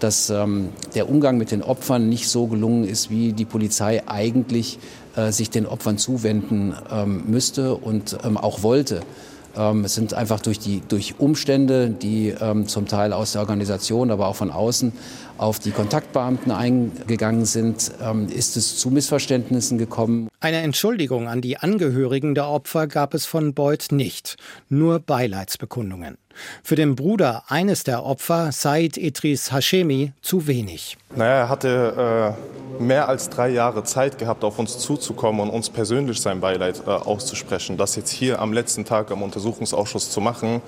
dass 0.00 0.30
ähm, 0.30 0.70
der 0.96 1.08
Umgang 1.08 1.38
mit 1.38 1.52
den 1.52 1.62
Opfern 1.62 2.08
nicht 2.08 2.28
so 2.28 2.48
gelungen 2.48 2.82
ist, 2.82 3.10
wie 3.10 3.32
die 3.32 3.44
Polizei 3.44 4.02
eigentlich 4.08 4.80
äh, 5.14 5.30
sich 5.30 5.50
den 5.50 5.66
Opfern 5.66 5.98
zuwenden 5.98 6.74
ähm, 6.90 7.22
müsste 7.28 7.76
und 7.76 8.18
ähm, 8.24 8.36
auch 8.36 8.64
wollte. 8.64 9.02
Ähm, 9.56 9.84
es 9.84 9.94
sind 9.94 10.14
einfach 10.14 10.40
durch 10.40 10.58
die 10.58 10.82
durch 10.88 11.14
Umstände, 11.18 11.90
die 11.90 12.28
ähm, 12.28 12.66
zum 12.66 12.86
Teil 12.86 13.12
aus 13.12 13.32
der 13.32 13.40
Organisation, 13.40 14.10
aber 14.10 14.28
auch 14.28 14.36
von 14.36 14.50
außen 14.50 14.92
auf 15.38 15.58
die 15.58 15.70
Kontaktbeamten 15.70 16.52
eingegangen 16.52 17.44
sind, 17.44 17.92
ähm, 18.00 18.28
ist 18.28 18.56
es 18.56 18.78
zu 18.78 18.90
Missverständnissen 18.90 19.78
gekommen. 19.78 20.28
Eine 20.40 20.58
Entschuldigung 20.58 21.28
an 21.28 21.40
die 21.40 21.56
Angehörigen 21.56 22.34
der 22.34 22.48
Opfer 22.48 22.86
gab 22.86 23.14
es 23.14 23.26
von 23.26 23.54
Beuth 23.54 23.90
nicht, 23.90 24.36
nur 24.68 25.00
Beileidsbekundungen. 25.00 26.18
Für 26.62 26.76
den 26.76 26.96
Bruder 26.96 27.44
eines 27.48 27.84
der 27.84 28.04
Opfer, 28.04 28.52
Said 28.52 28.96
Idris 28.96 29.52
Hashemi, 29.52 30.12
zu 30.22 30.46
wenig. 30.46 30.96
Naja, 31.14 31.32
er 31.32 31.48
hatte 31.48 32.36
äh, 32.78 32.82
mehr 32.82 33.08
als 33.08 33.30
drei 33.30 33.48
Jahre 33.50 33.84
Zeit 33.84 34.18
gehabt, 34.18 34.44
auf 34.44 34.58
uns 34.58 34.78
zuzukommen 34.78 35.40
und 35.40 35.50
uns 35.50 35.70
persönlich 35.70 36.20
sein 36.20 36.40
Beileid 36.40 36.82
äh, 36.86 36.90
auszusprechen. 36.90 37.76
Das 37.76 37.96
jetzt 37.96 38.10
hier 38.10 38.40
am 38.40 38.52
letzten 38.52 38.84
Tag 38.84 39.10
am 39.10 39.22
Untersuchungsausschuss 39.22 40.10
zu 40.10 40.20
machen, 40.20 40.60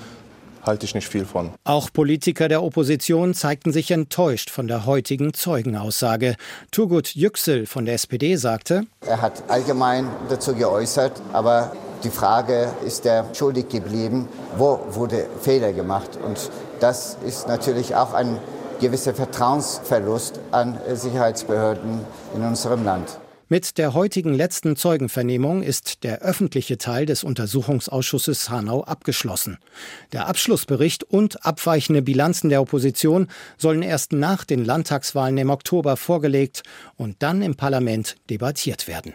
halte 0.66 0.84
ich 0.84 0.94
nicht 0.94 1.08
viel 1.08 1.24
von. 1.24 1.52
Auch 1.64 1.92
Politiker 1.92 2.48
der 2.48 2.62
Opposition 2.62 3.34
zeigten 3.34 3.72
sich 3.72 3.90
enttäuscht 3.90 4.50
von 4.50 4.66
der 4.68 4.84
heutigen 4.86 5.32
Zeugenaussage. 5.32 6.36
Turgut 6.70 7.14
Yüksel 7.14 7.66
von 7.66 7.84
der 7.84 7.94
SPD 7.94 8.36
sagte, 8.36 8.86
er 9.06 9.22
hat 9.22 9.44
allgemein 9.48 10.08
dazu 10.28 10.54
geäußert, 10.54 11.22
aber 11.32 11.72
die 12.04 12.10
Frage, 12.10 12.68
ist 12.84 13.06
er 13.06 13.26
schuldig 13.34 13.68
geblieben? 13.68 14.28
Wo 14.56 14.80
wurde 14.90 15.26
Fehler 15.40 15.72
gemacht? 15.72 16.18
Und 16.24 16.50
das 16.80 17.16
ist 17.26 17.48
natürlich 17.48 17.94
auch 17.94 18.12
ein 18.14 18.38
gewisser 18.80 19.14
Vertrauensverlust 19.14 20.40
an 20.50 20.78
Sicherheitsbehörden 20.92 22.00
in 22.34 22.42
unserem 22.42 22.84
Land. 22.84 23.18
Mit 23.48 23.78
der 23.78 23.94
heutigen 23.94 24.34
letzten 24.34 24.74
Zeugenvernehmung 24.74 25.62
ist 25.62 26.02
der 26.02 26.20
öffentliche 26.20 26.78
Teil 26.78 27.06
des 27.06 27.22
Untersuchungsausschusses 27.22 28.50
Hanau 28.50 28.82
abgeschlossen. 28.82 29.58
Der 30.12 30.26
Abschlussbericht 30.26 31.04
und 31.04 31.46
abweichende 31.46 32.02
Bilanzen 32.02 32.48
der 32.50 32.60
Opposition 32.60 33.28
sollen 33.56 33.82
erst 33.82 34.10
nach 34.10 34.44
den 34.44 34.64
Landtagswahlen 34.64 35.38
im 35.38 35.50
Oktober 35.50 35.96
vorgelegt 35.96 36.64
und 36.96 37.22
dann 37.22 37.40
im 37.40 37.54
Parlament 37.54 38.16
debattiert 38.30 38.88
werden. 38.88 39.14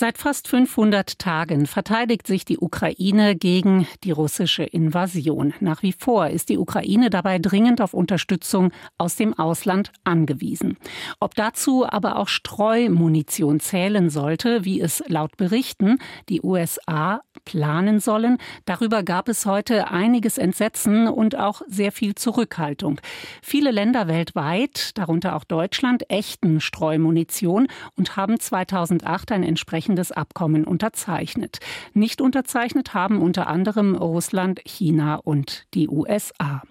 Seit 0.00 0.16
fast 0.16 0.48
500 0.48 1.18
Tagen 1.18 1.66
verteidigt 1.66 2.26
sich 2.26 2.46
die 2.46 2.56
Ukraine 2.56 3.36
gegen 3.36 3.86
die 4.02 4.12
russische 4.12 4.62
Invasion. 4.62 5.52
Nach 5.60 5.82
wie 5.82 5.92
vor 5.92 6.28
ist 6.28 6.48
die 6.48 6.56
Ukraine 6.56 7.10
dabei 7.10 7.38
dringend 7.38 7.82
auf 7.82 7.92
Unterstützung 7.92 8.72
aus 8.96 9.16
dem 9.16 9.38
Ausland 9.38 9.92
angewiesen. 10.04 10.78
Ob 11.20 11.34
dazu 11.34 11.84
aber 11.86 12.16
auch 12.16 12.28
Streumunition 12.28 13.60
zählen 13.60 14.08
sollte, 14.08 14.64
wie 14.64 14.80
es 14.80 15.04
laut 15.06 15.36
Berichten 15.36 15.98
die 16.30 16.40
USA 16.40 17.20
planen 17.44 18.00
sollen, 18.00 18.38
darüber 18.64 19.02
gab 19.02 19.28
es 19.28 19.44
heute 19.44 19.90
einiges 19.90 20.38
Entsetzen 20.38 21.08
und 21.08 21.36
auch 21.36 21.60
sehr 21.66 21.92
viel 21.92 22.14
Zurückhaltung. 22.14 23.02
Viele 23.42 23.70
Länder 23.70 24.08
weltweit, 24.08 24.96
darunter 24.96 25.36
auch 25.36 25.44
Deutschland, 25.44 26.08
ächten 26.08 26.62
Streumunition 26.62 27.68
und 27.96 28.16
haben 28.16 28.40
2008 28.40 29.32
ein 29.32 29.42
entsprechendes 29.42 29.89
entsprechendes 29.90 30.12
Abkommen 30.12 30.64
unterzeichnet. 30.64 31.58
Nicht 31.94 32.20
unterzeichnet 32.20 32.94
haben 32.94 33.20
unter 33.20 33.48
anderem 33.48 33.94
Russland, 33.96 34.60
China 34.64 35.16
und 35.16 35.66
die 35.74 35.88
USA. 35.88 36.62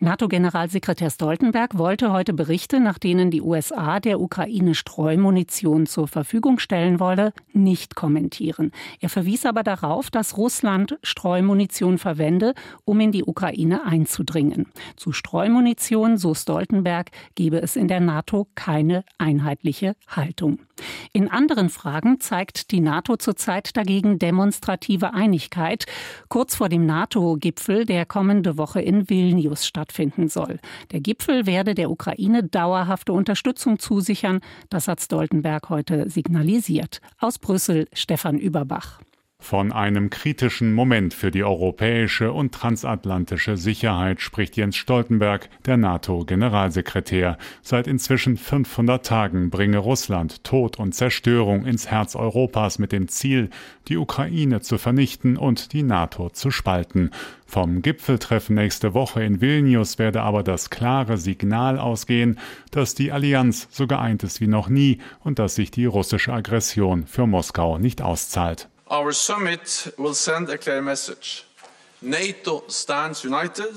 NATO-Generalsekretär 0.00 1.10
Stoltenberg 1.10 1.78
wollte 1.78 2.12
heute 2.12 2.34
Berichte, 2.34 2.80
nach 2.80 2.98
denen 2.98 3.30
die 3.30 3.40
USA 3.40 4.00
der 4.00 4.20
Ukraine 4.20 4.74
Streumunition 4.74 5.86
zur 5.86 6.08
Verfügung 6.08 6.58
stellen 6.58 7.00
wolle, 7.00 7.32
nicht 7.52 7.94
kommentieren. 7.94 8.72
Er 9.00 9.08
verwies 9.08 9.46
aber 9.46 9.62
darauf, 9.62 10.10
dass 10.10 10.36
Russland 10.36 10.98
Streumunition 11.02 11.98
verwende, 11.98 12.54
um 12.84 13.00
in 13.00 13.12
die 13.12 13.24
Ukraine 13.24 13.86
einzudringen. 13.86 14.66
Zu 14.96 15.12
Streumunition, 15.12 16.18
so 16.18 16.34
Stoltenberg, 16.34 17.10
gebe 17.34 17.62
es 17.62 17.76
in 17.76 17.88
der 17.88 18.00
NATO 18.00 18.48
keine 18.54 19.04
einheitliche 19.18 19.96
Haltung. 20.08 20.58
In 21.12 21.30
anderen 21.30 21.70
Fragen 21.70 22.18
zeigt 22.18 22.72
die 22.72 22.80
NATO 22.80 23.16
zurzeit 23.16 23.76
dagegen 23.76 24.18
demonstrative 24.18 25.14
Einigkeit. 25.14 25.86
Kurz 26.28 26.56
vor 26.56 26.68
dem 26.68 26.84
NATO-Gipfel, 26.84 27.86
der 27.86 28.04
kommende 28.04 28.58
Woche 28.58 28.80
in 28.80 29.08
Vilnius 29.08 29.43
stattfinden 29.66 30.28
soll. 30.28 30.58
Der 30.92 31.00
Gipfel 31.00 31.46
werde 31.46 31.74
der 31.74 31.90
Ukraine 31.90 32.42
dauerhafte 32.42 33.12
Unterstützung 33.12 33.78
zusichern. 33.78 34.40
Das 34.70 34.88
hat 34.88 35.00
Stoltenberg 35.00 35.68
heute 35.68 36.08
signalisiert. 36.08 37.00
Aus 37.18 37.38
Brüssel 37.38 37.86
Stefan 37.92 38.38
Überbach. 38.38 39.00
Von 39.44 39.72
einem 39.72 40.08
kritischen 40.08 40.72
Moment 40.72 41.12
für 41.12 41.30
die 41.30 41.44
europäische 41.44 42.32
und 42.32 42.52
transatlantische 42.52 43.58
Sicherheit 43.58 44.22
spricht 44.22 44.56
Jens 44.56 44.74
Stoltenberg, 44.74 45.50
der 45.66 45.76
NATO-Generalsekretär. 45.76 47.36
Seit 47.60 47.86
inzwischen 47.86 48.38
500 48.38 49.04
Tagen 49.04 49.50
bringe 49.50 49.76
Russland 49.76 50.44
Tod 50.44 50.78
und 50.78 50.94
Zerstörung 50.94 51.66
ins 51.66 51.90
Herz 51.90 52.16
Europas 52.16 52.78
mit 52.78 52.90
dem 52.90 53.06
Ziel, 53.08 53.50
die 53.88 53.98
Ukraine 53.98 54.62
zu 54.62 54.78
vernichten 54.78 55.36
und 55.36 55.74
die 55.74 55.82
NATO 55.82 56.30
zu 56.30 56.50
spalten. 56.50 57.10
Vom 57.44 57.82
Gipfeltreffen 57.82 58.56
nächste 58.56 58.94
Woche 58.94 59.22
in 59.22 59.42
Vilnius 59.42 59.98
werde 59.98 60.22
aber 60.22 60.42
das 60.42 60.70
klare 60.70 61.18
Signal 61.18 61.78
ausgehen, 61.78 62.38
dass 62.70 62.94
die 62.94 63.12
Allianz 63.12 63.68
so 63.70 63.86
geeint 63.86 64.22
ist 64.22 64.40
wie 64.40 64.46
noch 64.46 64.70
nie 64.70 65.00
und 65.20 65.38
dass 65.38 65.54
sich 65.54 65.70
die 65.70 65.84
russische 65.84 66.32
Aggression 66.32 67.06
für 67.06 67.26
Moskau 67.26 67.76
nicht 67.76 68.00
auszahlt. 68.00 68.70
Our 68.94 69.10
summit 69.12 69.92
will 69.98 70.14
send 70.14 70.48
a 70.50 70.56
clear 70.56 70.80
message. 70.80 71.44
NATO 72.00 72.62
stands 72.68 73.24
united 73.24 73.74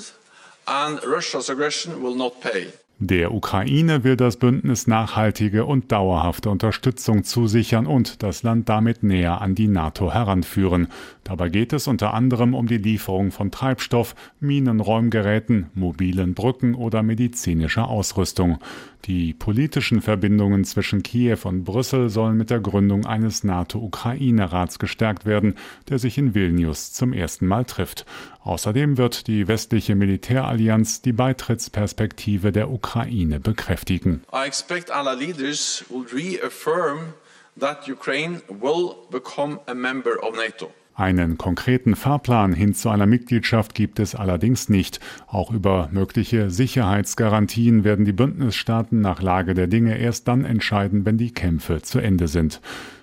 and 0.67 1.03
Russia's 1.03 1.49
aggression 1.49 2.03
will 2.03 2.13
not 2.13 2.39
pay. 2.39 2.71
Der 2.99 3.31
Ukraine 3.31 4.03
will 4.03 4.15
das 4.15 4.37
Bündnis 4.37 4.87
nachhaltige 4.87 5.65
und 5.65 5.91
dauerhafte 5.91 6.49
Unterstützung 6.49 7.23
zusichern 7.23 7.85
und 7.85 8.23
das 8.23 8.41
Land 8.41 8.69
damit 8.69 9.03
näher 9.03 9.39
an 9.39 9.53
die 9.53 9.67
NATO 9.67 10.11
heranführen. 10.11 10.87
Dabei 11.23 11.49
geht 11.49 11.73
es 11.73 11.87
unter 11.87 12.15
anderem 12.15 12.55
um 12.55 12.65
die 12.65 12.79
Lieferung 12.79 13.29
von 13.29 13.51
Treibstoff, 13.51 14.15
Minenräumgeräten, 14.39 15.67
mobilen 15.75 16.33
Brücken 16.33 16.73
oder 16.73 17.03
medizinischer 17.03 17.87
Ausrüstung. 17.87 18.57
Die 19.05 19.33
politischen 19.33 20.01
Verbindungen 20.01 20.63
zwischen 20.63 21.03
Kiew 21.03 21.37
und 21.43 21.65
Brüssel 21.65 22.09
sollen 22.09 22.35
mit 22.35 22.49
der 22.49 22.61
Gründung 22.61 23.05
eines 23.05 23.43
NATO-Ukraine-Rats 23.43 24.79
gestärkt 24.79 25.27
werden, 25.27 25.53
der 25.87 25.99
sich 25.99 26.17
in 26.17 26.33
Vilnius 26.33 26.93
zum 26.93 27.13
ersten 27.13 27.45
Mal 27.45 27.63
trifft. 27.63 28.07
Außerdem 28.47 28.97
wird 28.97 29.27
die 29.27 29.49
westliche 29.49 29.93
Militärallianz 29.93 31.01
die 31.01 31.11
Beitrittsperspektive 31.11 32.53
der 32.53 32.71
Ukraine 32.71 33.41
bekräftigen. 33.41 34.21
I 34.33 34.47
expect 34.47 34.89
our 34.89 35.13
leaders 35.13 35.83
will 35.89 36.05
reaffirm 36.13 37.13
that 37.59 37.89
Ukraine 37.89 38.41
will 38.47 38.93
become 39.11 39.59
a 39.65 39.73
member 39.73 40.23
of 40.23 40.37
NATO. 40.37 40.71
Einen 40.95 41.37
konkreten 41.37 41.97
Fahrplan 41.97 42.53
hin 42.53 42.73
zu 42.73 42.89
einer 42.89 43.05
Mitgliedschaft 43.05 43.75
gibt 43.75 43.99
es 43.99 44.15
allerdings 44.15 44.69
nicht. 44.69 45.01
Auch 45.27 45.51
über 45.51 45.89
mögliche 45.91 46.49
Sicherheitsgarantien 46.49 47.83
werden 47.83 48.05
die 48.05 48.13
Bündnisstaaten 48.13 49.01
nach 49.01 49.21
Lage 49.21 49.55
der 49.55 49.67
Dinge 49.67 49.97
erst 49.97 50.29
dann 50.29 50.45
entscheiden, 50.45 51.05
wenn 51.05 51.17
die 51.17 51.33
Kämpfe 51.33 51.81
zu 51.81 51.99
Ende 51.99 52.29
sind. 52.29 52.61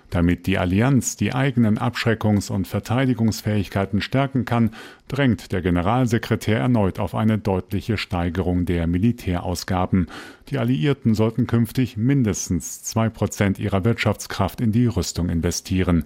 Damit 0.09 0.47
die 0.47 0.57
Allianz 0.57 1.17
die 1.17 1.33
eigenen 1.33 1.77
Abschreckungs- 1.77 2.51
und 2.51 2.67
Verteidigungsfähigkeiten 2.67 4.01
stärken 4.01 4.45
kann, 4.45 4.71
drängt 5.07 5.51
der 5.51 5.61
Generalsekretär 5.61 6.59
erneut 6.59 6.99
auf 6.99 7.15
eine 7.15 7.37
deutliche 7.37 7.97
Steigerung 7.97 8.65
der 8.65 8.87
Militärausgaben. 8.87 10.07
Die 10.49 10.57
Alliierten 10.57 11.15
sollten 11.15 11.47
künftig 11.47 11.97
mindestens 11.97 12.83
zwei 12.83 13.09
Prozent 13.09 13.59
ihrer 13.59 13.83
Wirtschaftskraft 13.83 14.61
in 14.61 14.71
die 14.71 14.87
Rüstung 14.87 15.29
investieren. 15.29 16.05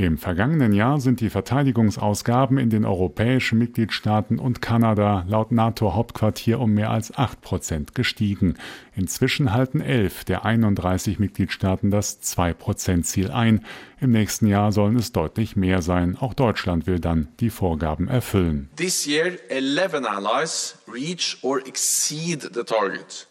Im 0.00 0.16
vergangenen 0.16 0.72
Jahr 0.72 0.98
sind 0.98 1.20
die 1.20 1.28
Verteidigungsausgaben 1.28 2.56
in 2.56 2.70
den 2.70 2.86
europäischen 2.86 3.58
Mitgliedstaaten 3.58 4.38
und 4.38 4.62
Kanada 4.62 5.26
laut 5.28 5.52
NATO-Hauptquartier 5.52 6.58
um 6.58 6.72
mehr 6.72 6.88
als 6.88 7.14
8 7.18 7.42
Prozent 7.42 7.94
gestiegen. 7.94 8.54
Inzwischen 8.96 9.52
halten 9.52 9.82
elf 9.82 10.24
der 10.24 10.46
31 10.46 11.18
Mitgliedstaaten 11.18 11.90
das 11.90 12.22
2-Prozent-Ziel 12.22 13.30
ein. 13.30 13.66
Im 14.00 14.10
nächsten 14.10 14.46
Jahr 14.46 14.72
sollen 14.72 14.96
es 14.96 15.12
deutlich 15.12 15.54
mehr 15.54 15.82
sein. 15.82 16.16
Auch 16.18 16.32
Deutschland 16.32 16.86
will 16.86 16.98
dann 16.98 17.28
die 17.40 17.50
Vorgaben 17.50 18.08
erfüllen. 18.08 18.70
This 18.76 19.06
year, 19.06 19.36
11 19.50 19.96
allies 20.06 20.78
reach 20.90 21.36
or 21.42 21.58
exceed 21.66 22.40
the 22.54 22.64
target. 22.64 23.29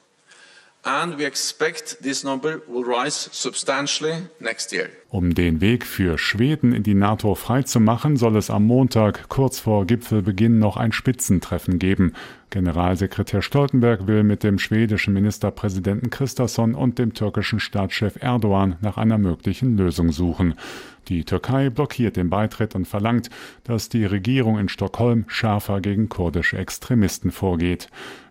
And 0.83 1.17
we 1.17 1.25
expect 1.25 2.01
this 2.01 2.23
number 2.23 2.61
will 2.67 2.83
rise 2.83 3.29
substantially 3.31 4.27
next 4.39 4.71
year. 4.71 4.89
Um 5.11 5.33
den 5.33 5.59
Weg 5.59 5.85
für 5.85 6.17
Schweden 6.17 6.71
in 6.71 6.83
die 6.83 6.93
NATO 6.93 7.33
freizumachen, 7.35 8.15
soll 8.15 8.37
es 8.37 8.49
am 8.49 8.65
Montag 8.65 9.27
kurz 9.27 9.59
vor 9.59 9.85
Gipfelbeginn 9.85 10.59
noch 10.59 10.77
ein 10.77 10.91
Spitzentreffen 10.91 11.79
geben. 11.79 12.13
Generalsekretär 12.51 13.41
Stoltenberg 13.41 14.07
will 14.07 14.23
mit 14.23 14.43
dem 14.43 14.59
schwedischen 14.59 15.13
Ministerpräsidenten 15.13 16.09
Christasson 16.09 16.75
und 16.75 16.99
dem 16.99 17.13
türkischen 17.13 17.59
Staatschef 17.59 18.21
Erdogan 18.21 18.75
nach 18.81 18.97
einer 18.97 19.17
möglichen 19.17 19.77
Lösung 19.77 20.11
suchen. 20.11 20.55
Die 21.07 21.23
Türkei 21.23 21.71
blockiert 21.71 22.15
den 22.15 22.29
Beitritt 22.29 22.75
und 22.75 22.87
verlangt, 22.87 23.31
dass 23.63 23.89
die 23.89 24.05
Regierung 24.05 24.59
in 24.59 24.69
Stockholm 24.69 25.25
schärfer 25.27 25.81
gegen 25.81 26.07
kurdische 26.07 26.57
Extremisten 26.57 27.31
vorgeht. 27.31 27.89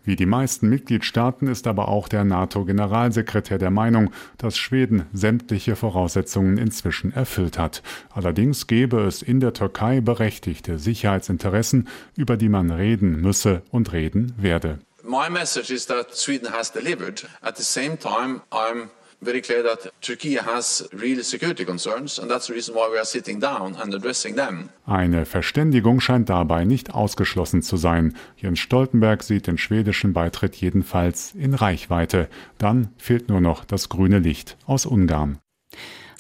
Wie 0.08 0.16
die 0.16 0.24
meisten 0.24 0.70
Mitgliedstaaten 0.70 1.48
ist 1.48 1.66
aber 1.66 1.88
auch 1.88 2.08
der 2.08 2.24
NATO-Generalsekretär 2.24 3.58
der 3.58 3.70
Meinung, 3.70 4.10
dass 4.38 4.56
Schweden 4.56 5.04
sämtliche 5.12 5.76
Voraussetzungen 5.76 6.56
inzwischen 6.56 7.12
erfüllt 7.12 7.58
hat. 7.58 7.82
Allerdings 8.14 8.66
gäbe 8.66 9.02
es 9.02 9.20
in 9.20 9.38
der 9.38 9.52
Türkei 9.52 10.00
berechtigte 10.00 10.78
Sicherheitsinteressen, 10.78 11.88
über 12.16 12.38
die 12.38 12.48
man 12.48 12.70
reden 12.70 13.20
müsse 13.20 13.60
und 13.70 13.92
reden 13.92 14.32
werde. 14.38 14.78
My 15.04 15.28
message 15.28 15.70
is 15.70 15.84
that 15.88 16.14
Sweden 16.14 16.54
has 16.54 16.72
delivered. 16.72 17.28
At 17.42 17.58
the 17.58 17.62
same 17.62 17.98
time, 17.98 18.40
I'm 18.50 18.88
very 19.20 19.40
clear 19.40 19.62
that 19.62 19.92
Turkey 20.00 20.38
has 20.38 20.88
real 20.92 21.22
security 21.22 21.64
concerns 21.64 22.18
and 22.18 22.30
that's 22.30 22.46
the 22.46 22.54
reason 22.54 22.74
why 22.74 22.88
we 22.90 22.98
are 22.98 23.04
sitting 23.04 23.40
down 23.40 23.76
and 23.76 23.94
addressing 23.94 24.36
them. 24.36 24.70
Eine 24.86 25.26
Verständigung 25.26 26.00
scheint 26.00 26.28
dabei 26.28 26.64
nicht 26.64 26.94
ausgeschlossen 26.94 27.62
zu 27.62 27.76
sein. 27.76 28.14
Jens 28.36 28.58
Stoltenberg 28.60 29.22
sieht 29.22 29.46
den 29.46 29.58
schwedischen 29.58 30.12
Beitritt 30.12 30.56
jedenfalls 30.56 31.34
in 31.34 31.54
Reichweite. 31.54 32.28
Dann 32.58 32.88
fehlt 32.96 33.28
nur 33.28 33.40
noch 33.40 33.64
das 33.64 33.88
grüne 33.88 34.18
Licht 34.18 34.56
aus 34.66 34.86
Ungarn. 34.86 35.38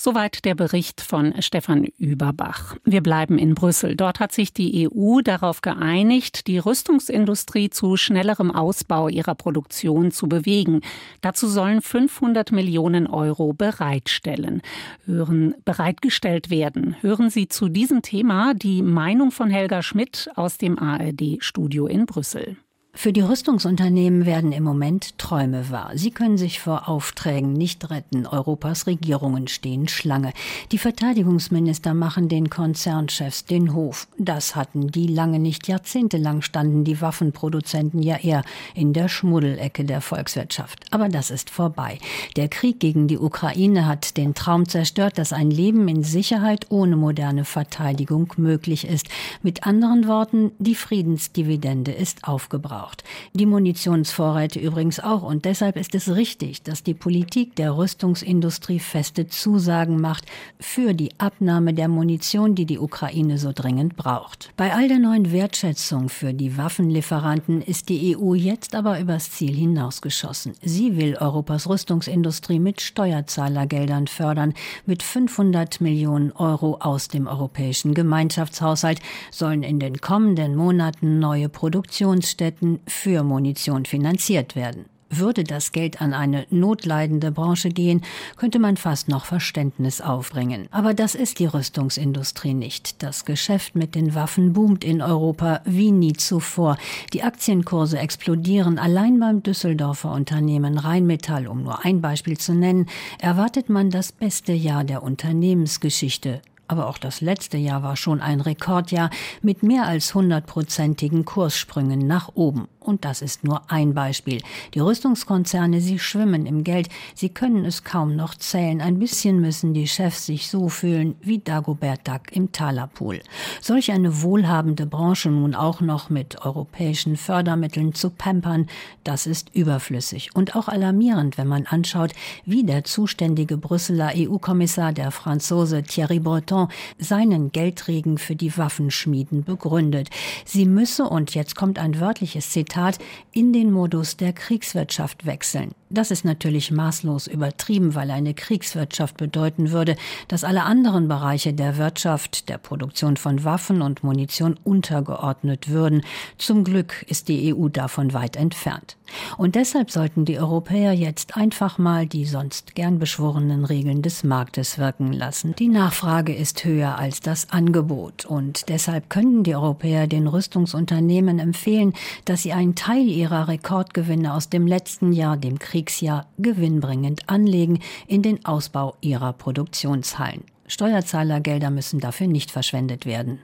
Soweit 0.00 0.44
der 0.44 0.54
Bericht 0.54 1.00
von 1.00 1.34
Stefan 1.42 1.82
Überbach. 1.98 2.76
Wir 2.84 3.02
bleiben 3.02 3.36
in 3.36 3.56
Brüssel. 3.56 3.96
Dort 3.96 4.20
hat 4.20 4.30
sich 4.30 4.52
die 4.52 4.88
EU 4.88 5.22
darauf 5.22 5.60
geeinigt, 5.60 6.46
die 6.46 6.58
Rüstungsindustrie 6.58 7.68
zu 7.70 7.96
schnellerem 7.96 8.52
Ausbau 8.52 9.08
ihrer 9.08 9.34
Produktion 9.34 10.12
zu 10.12 10.28
bewegen. 10.28 10.82
Dazu 11.20 11.48
sollen 11.48 11.82
500 11.82 12.52
Millionen 12.52 13.08
Euro 13.08 13.52
bereitstellen, 13.54 14.62
hören, 15.04 15.56
bereitgestellt 15.64 16.48
werden. 16.48 16.94
Hören 17.00 17.28
Sie 17.28 17.48
zu 17.48 17.68
diesem 17.68 18.00
Thema 18.02 18.54
die 18.54 18.82
Meinung 18.82 19.32
von 19.32 19.50
Helga 19.50 19.82
Schmidt 19.82 20.30
aus 20.36 20.58
dem 20.58 20.78
ARD-Studio 20.78 21.88
in 21.88 22.06
Brüssel. 22.06 22.56
Für 22.94 23.12
die 23.12 23.20
Rüstungsunternehmen 23.20 24.26
werden 24.26 24.50
im 24.50 24.64
Moment 24.64 25.18
Träume 25.18 25.70
wahr. 25.70 25.92
Sie 25.94 26.10
können 26.10 26.36
sich 26.36 26.58
vor 26.58 26.88
Aufträgen 26.88 27.52
nicht 27.52 27.90
retten. 27.90 28.26
Europas 28.26 28.88
Regierungen 28.88 29.46
stehen 29.46 29.86
Schlange. 29.86 30.32
Die 30.72 30.78
Verteidigungsminister 30.78 31.94
machen 31.94 32.28
den 32.28 32.50
Konzernchefs 32.50 33.44
den 33.44 33.72
Hof. 33.72 34.08
Das 34.18 34.56
hatten 34.56 34.88
die 34.88 35.06
lange 35.06 35.38
nicht. 35.38 35.68
Jahrzehntelang 35.68 36.42
standen 36.42 36.82
die 36.82 37.00
Waffenproduzenten 37.00 38.02
ja 38.02 38.16
eher 38.16 38.42
in 38.74 38.92
der 38.92 39.08
Schmuddelecke 39.08 39.84
der 39.84 40.00
Volkswirtschaft. 40.00 40.86
Aber 40.90 41.08
das 41.08 41.30
ist 41.30 41.50
vorbei. 41.50 41.98
Der 42.36 42.48
Krieg 42.48 42.80
gegen 42.80 43.06
die 43.06 43.18
Ukraine 43.18 43.86
hat 43.86 44.16
den 44.16 44.34
Traum 44.34 44.68
zerstört, 44.68 45.18
dass 45.18 45.32
ein 45.32 45.52
Leben 45.52 45.86
in 45.86 46.02
Sicherheit 46.02 46.66
ohne 46.70 46.96
moderne 46.96 47.44
Verteidigung 47.44 48.32
möglich 48.38 48.88
ist. 48.88 49.06
Mit 49.40 49.64
anderen 49.68 50.08
Worten, 50.08 50.50
die 50.58 50.74
Friedensdividende 50.74 51.92
ist 51.92 52.24
aufgebraucht 52.24 52.77
braucht. 52.78 53.04
Die 53.32 53.46
Munitionsvorräte 53.46 54.60
übrigens 54.60 55.00
auch. 55.00 55.22
Und 55.22 55.44
deshalb 55.44 55.76
ist 55.76 55.94
es 55.94 56.14
richtig, 56.14 56.62
dass 56.62 56.82
die 56.82 56.94
Politik 56.94 57.56
der 57.56 57.76
Rüstungsindustrie 57.76 58.78
feste 58.78 59.26
Zusagen 59.26 60.00
macht 60.00 60.26
für 60.60 60.94
die 60.94 61.10
Abnahme 61.18 61.74
der 61.74 61.88
Munition, 61.88 62.54
die 62.54 62.66
die 62.66 62.78
Ukraine 62.78 63.38
so 63.38 63.52
dringend 63.54 63.96
braucht. 63.96 64.52
Bei 64.56 64.74
all 64.74 64.88
der 64.88 64.98
neuen 64.98 65.32
Wertschätzung 65.32 66.08
für 66.08 66.32
die 66.32 66.56
Waffenlieferanten 66.56 67.62
ist 67.62 67.88
die 67.88 68.16
EU 68.16 68.34
jetzt 68.34 68.74
aber 68.74 69.00
übers 69.00 69.30
Ziel 69.30 69.54
hinausgeschossen. 69.54 70.54
Sie 70.62 70.96
will 70.96 71.16
Europas 71.16 71.68
Rüstungsindustrie 71.68 72.60
mit 72.60 72.80
Steuerzahlergeldern 72.80 74.06
fördern. 74.06 74.54
Mit 74.86 75.02
500 75.02 75.80
Millionen 75.80 76.32
Euro 76.32 76.76
aus 76.80 77.08
dem 77.08 77.26
europäischen 77.26 77.94
Gemeinschaftshaushalt 77.94 79.00
sollen 79.30 79.62
in 79.62 79.80
den 79.80 80.00
kommenden 80.00 80.54
Monaten 80.54 81.18
neue 81.18 81.48
Produktionsstätten 81.48 82.67
für 82.86 83.22
Munition 83.22 83.84
finanziert 83.84 84.56
werden. 84.56 84.86
Würde 85.10 85.42
das 85.42 85.72
Geld 85.72 86.02
an 86.02 86.12
eine 86.12 86.46
notleidende 86.50 87.32
Branche 87.32 87.70
gehen, 87.70 88.02
könnte 88.36 88.58
man 88.58 88.76
fast 88.76 89.08
noch 89.08 89.24
Verständnis 89.24 90.02
aufbringen. 90.02 90.68
Aber 90.70 90.92
das 90.92 91.14
ist 91.14 91.38
die 91.38 91.46
Rüstungsindustrie 91.46 92.52
nicht. 92.52 93.02
Das 93.02 93.24
Geschäft 93.24 93.74
mit 93.74 93.94
den 93.94 94.14
Waffen 94.14 94.52
boomt 94.52 94.84
in 94.84 95.00
Europa 95.00 95.62
wie 95.64 95.92
nie 95.92 96.12
zuvor. 96.12 96.76
Die 97.14 97.22
Aktienkurse 97.22 97.98
explodieren. 97.98 98.78
Allein 98.78 99.18
beim 99.18 99.42
Düsseldorfer 99.42 100.12
Unternehmen 100.12 100.76
Rheinmetall, 100.76 101.46
um 101.46 101.62
nur 101.62 101.84
ein 101.86 102.02
Beispiel 102.02 102.36
zu 102.36 102.52
nennen, 102.52 102.86
erwartet 103.18 103.70
man 103.70 103.88
das 103.88 104.12
beste 104.12 104.52
Jahr 104.52 104.84
der 104.84 105.02
Unternehmensgeschichte. 105.02 106.42
Aber 106.68 106.86
auch 106.86 106.98
das 106.98 107.20
letzte 107.20 107.56
Jahr 107.56 107.82
war 107.82 107.96
schon 107.96 108.20
ein 108.20 108.40
Rekordjahr 108.40 109.10
mit 109.42 109.62
mehr 109.62 109.86
als 109.86 110.14
hundertprozentigen 110.14 111.24
Kurssprüngen 111.24 112.06
nach 112.06 112.30
oben. 112.34 112.68
Und 112.88 113.04
das 113.04 113.20
ist 113.20 113.44
nur 113.44 113.70
ein 113.70 113.92
Beispiel. 113.92 114.40
Die 114.72 114.80
Rüstungskonzerne, 114.80 115.82
sie 115.82 115.98
schwimmen 115.98 116.46
im 116.46 116.64
Geld. 116.64 116.88
Sie 117.14 117.28
können 117.28 117.66
es 117.66 117.84
kaum 117.84 118.16
noch 118.16 118.34
zählen. 118.34 118.80
Ein 118.80 118.98
bisschen 118.98 119.42
müssen 119.42 119.74
die 119.74 119.86
Chefs 119.86 120.24
sich 120.24 120.48
so 120.48 120.70
fühlen 120.70 121.14
wie 121.20 121.38
Dagobert 121.38 122.08
Duck 122.08 122.32
im 122.32 122.50
Talerpool. 122.50 123.20
Solch 123.60 123.92
eine 123.92 124.22
wohlhabende 124.22 124.86
Branche 124.86 125.28
nun 125.28 125.54
auch 125.54 125.82
noch 125.82 126.08
mit 126.08 126.40
europäischen 126.46 127.18
Fördermitteln 127.18 127.92
zu 127.92 128.08
pampern, 128.08 128.68
das 129.04 129.26
ist 129.26 129.54
überflüssig 129.54 130.30
und 130.34 130.56
auch 130.56 130.68
alarmierend, 130.68 131.36
wenn 131.36 131.46
man 131.46 131.66
anschaut, 131.66 132.12
wie 132.46 132.64
der 132.64 132.84
zuständige 132.84 133.58
Brüsseler 133.58 134.12
EU-Kommissar, 134.16 134.94
der 134.94 135.10
Franzose 135.10 135.82
Thierry 135.82 136.20
Breton, 136.20 136.68
seinen 136.98 137.52
Geldregen 137.52 138.16
für 138.16 138.34
die 138.34 138.56
Waffenschmieden 138.56 139.44
begründet. 139.44 140.08
Sie 140.46 140.64
müsse, 140.64 141.04
und 141.04 141.34
jetzt 141.34 141.54
kommt 141.54 141.78
ein 141.78 142.00
wörtliches 142.00 142.48
Zitat, 142.48 142.77
Zitat, 142.78 142.98
in 143.32 143.52
den 143.52 143.72
Modus 143.72 144.16
der 144.16 144.32
Kriegswirtschaft 144.32 145.26
wechseln. 145.26 145.72
Das 145.90 146.10
ist 146.10 146.24
natürlich 146.24 146.70
maßlos 146.70 147.26
übertrieben, 147.26 147.94
weil 147.94 148.10
eine 148.10 148.34
Kriegswirtschaft 148.34 149.16
bedeuten 149.16 149.70
würde, 149.70 149.96
dass 150.28 150.44
alle 150.44 150.64
anderen 150.64 151.08
Bereiche 151.08 151.54
der 151.54 151.78
Wirtschaft, 151.78 152.48
der 152.50 152.58
Produktion 152.58 153.16
von 153.16 153.42
Waffen 153.44 153.80
und 153.80 154.04
Munition 154.04 154.58
untergeordnet 154.64 155.70
würden. 155.70 156.02
Zum 156.36 156.64
Glück 156.64 157.04
ist 157.08 157.28
die 157.28 157.54
EU 157.54 157.68
davon 157.68 158.12
weit 158.12 158.36
entfernt. 158.36 158.96
Und 159.38 159.54
deshalb 159.54 159.90
sollten 159.90 160.26
die 160.26 160.38
Europäer 160.38 160.92
jetzt 160.92 161.36
einfach 161.36 161.78
mal 161.78 162.06
die 162.06 162.26
sonst 162.26 162.74
gern 162.74 162.98
beschworenen 162.98 163.64
Regeln 163.64 164.02
des 164.02 164.24
Marktes 164.24 164.76
wirken 164.76 165.14
lassen. 165.14 165.54
Die 165.58 165.68
Nachfrage 165.68 166.34
ist 166.34 166.64
höher 166.64 166.98
als 166.98 167.20
das 167.20 167.48
Angebot 167.50 168.26
und 168.26 168.68
deshalb 168.68 169.08
können 169.08 169.42
die 169.44 169.54
Europäer 169.54 170.06
den 170.06 170.26
Rüstungsunternehmen 170.26 171.38
empfehlen, 171.38 171.94
dass 172.26 172.42
sie 172.42 172.52
einen 172.52 172.74
Teil 172.74 173.08
ihrer 173.08 173.48
Rekordgewinne 173.48 174.34
aus 174.34 174.50
dem 174.50 174.66
letzten 174.66 175.12
Jahr, 175.14 175.38
dem 175.38 175.58
Krieg 175.58 175.77
Kriegsjahr 175.78 176.26
gewinnbringend 176.38 177.28
anlegen 177.28 177.78
in 178.08 178.22
den 178.22 178.44
Ausbau 178.44 178.96
ihrer 179.00 179.32
Produktionshallen. 179.32 180.42
Steuerzahlergelder 180.66 181.70
müssen 181.70 182.00
dafür 182.00 182.26
nicht 182.26 182.50
verschwendet 182.50 183.06
werden. 183.06 183.42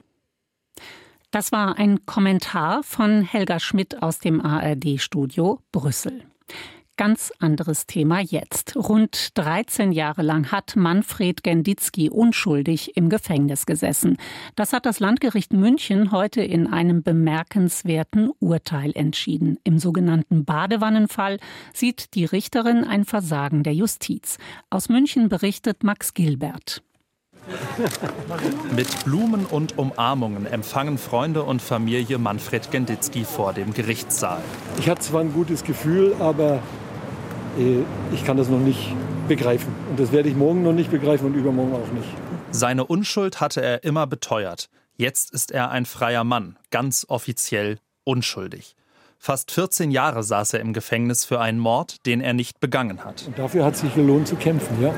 Das 1.31 1.53
war 1.53 1.77
ein 1.77 2.05
Kommentar 2.05 2.83
von 2.83 3.21
Helga 3.21 3.61
Schmidt 3.61 4.03
aus 4.03 4.19
dem 4.19 4.45
ARD-Studio 4.45 5.59
Brüssel. 5.71 6.23
Ganz 6.97 7.33
anderes 7.39 7.87
Thema 7.87 8.21
jetzt. 8.21 8.77
Rund 8.77 9.37
13 9.37 9.91
Jahre 9.91 10.21
lang 10.21 10.53
hat 10.53 10.77
Manfred 10.77 11.43
Genditzki 11.43 12.09
unschuldig 12.09 12.95
im 12.95 13.09
Gefängnis 13.09 13.65
gesessen. 13.65 14.15
Das 14.55 14.71
hat 14.71 14.85
das 14.85 15.01
Landgericht 15.01 15.51
München 15.51 16.13
heute 16.13 16.41
in 16.41 16.67
einem 16.67 17.03
bemerkenswerten 17.03 18.31
Urteil 18.39 18.93
entschieden. 18.95 19.59
Im 19.65 19.77
sogenannten 19.77 20.45
Badewannenfall 20.45 21.39
sieht 21.73 22.13
die 22.13 22.23
Richterin 22.23 22.85
ein 22.85 23.03
Versagen 23.03 23.63
der 23.63 23.73
Justiz. 23.73 24.37
Aus 24.69 24.87
München 24.87 25.27
berichtet 25.27 25.83
Max 25.83 26.13
Gilbert. 26.13 26.81
Mit 28.75 29.03
Blumen 29.03 29.45
und 29.45 29.77
Umarmungen 29.77 30.45
empfangen 30.45 30.97
Freunde 30.97 31.43
und 31.43 31.61
Familie 31.61 32.17
Manfred 32.17 32.71
Genditzki 32.71 33.25
vor 33.25 33.51
dem 33.53 33.73
Gerichtssaal. 33.73 34.41
Ich 34.79 34.89
hatte 34.89 35.01
zwar 35.01 35.21
ein 35.21 35.33
gutes 35.33 35.63
Gefühl, 35.63 36.15
aber 36.19 36.63
ich 38.13 38.25
kann 38.25 38.37
das 38.37 38.49
noch 38.49 38.59
nicht 38.59 38.93
begreifen. 39.27 39.73
Und 39.89 39.99
das 39.99 40.11
werde 40.11 40.29
ich 40.29 40.35
morgen 40.35 40.63
noch 40.63 40.73
nicht 40.73 40.91
begreifen 40.91 41.27
und 41.27 41.33
übermorgen 41.35 41.73
auch 41.73 41.91
nicht. 41.93 42.07
Seine 42.51 42.85
Unschuld 42.85 43.41
hatte 43.41 43.61
er 43.61 43.83
immer 43.83 44.07
beteuert. 44.07 44.69
Jetzt 44.97 45.31
ist 45.31 45.51
er 45.51 45.71
ein 45.71 45.85
freier 45.85 46.23
Mann, 46.23 46.57
ganz 46.71 47.05
offiziell 47.09 47.79
unschuldig. 48.05 48.75
Fast 49.17 49.51
14 49.51 49.91
Jahre 49.91 50.23
saß 50.23 50.53
er 50.53 50.59
im 50.59 50.71
Gefängnis 50.71 51.25
für 51.25 51.39
einen 51.39 51.59
Mord, 51.59 52.05
den 52.05 52.21
er 52.21 52.33
nicht 52.33 52.59
begangen 52.59 53.03
hat. 53.03 53.23
Und 53.27 53.39
dafür 53.39 53.65
hat 53.65 53.75
sich 53.75 53.93
gelohnt 53.95 54.27
zu 54.27 54.35
kämpfen, 54.35 54.81
ja. 54.81 54.93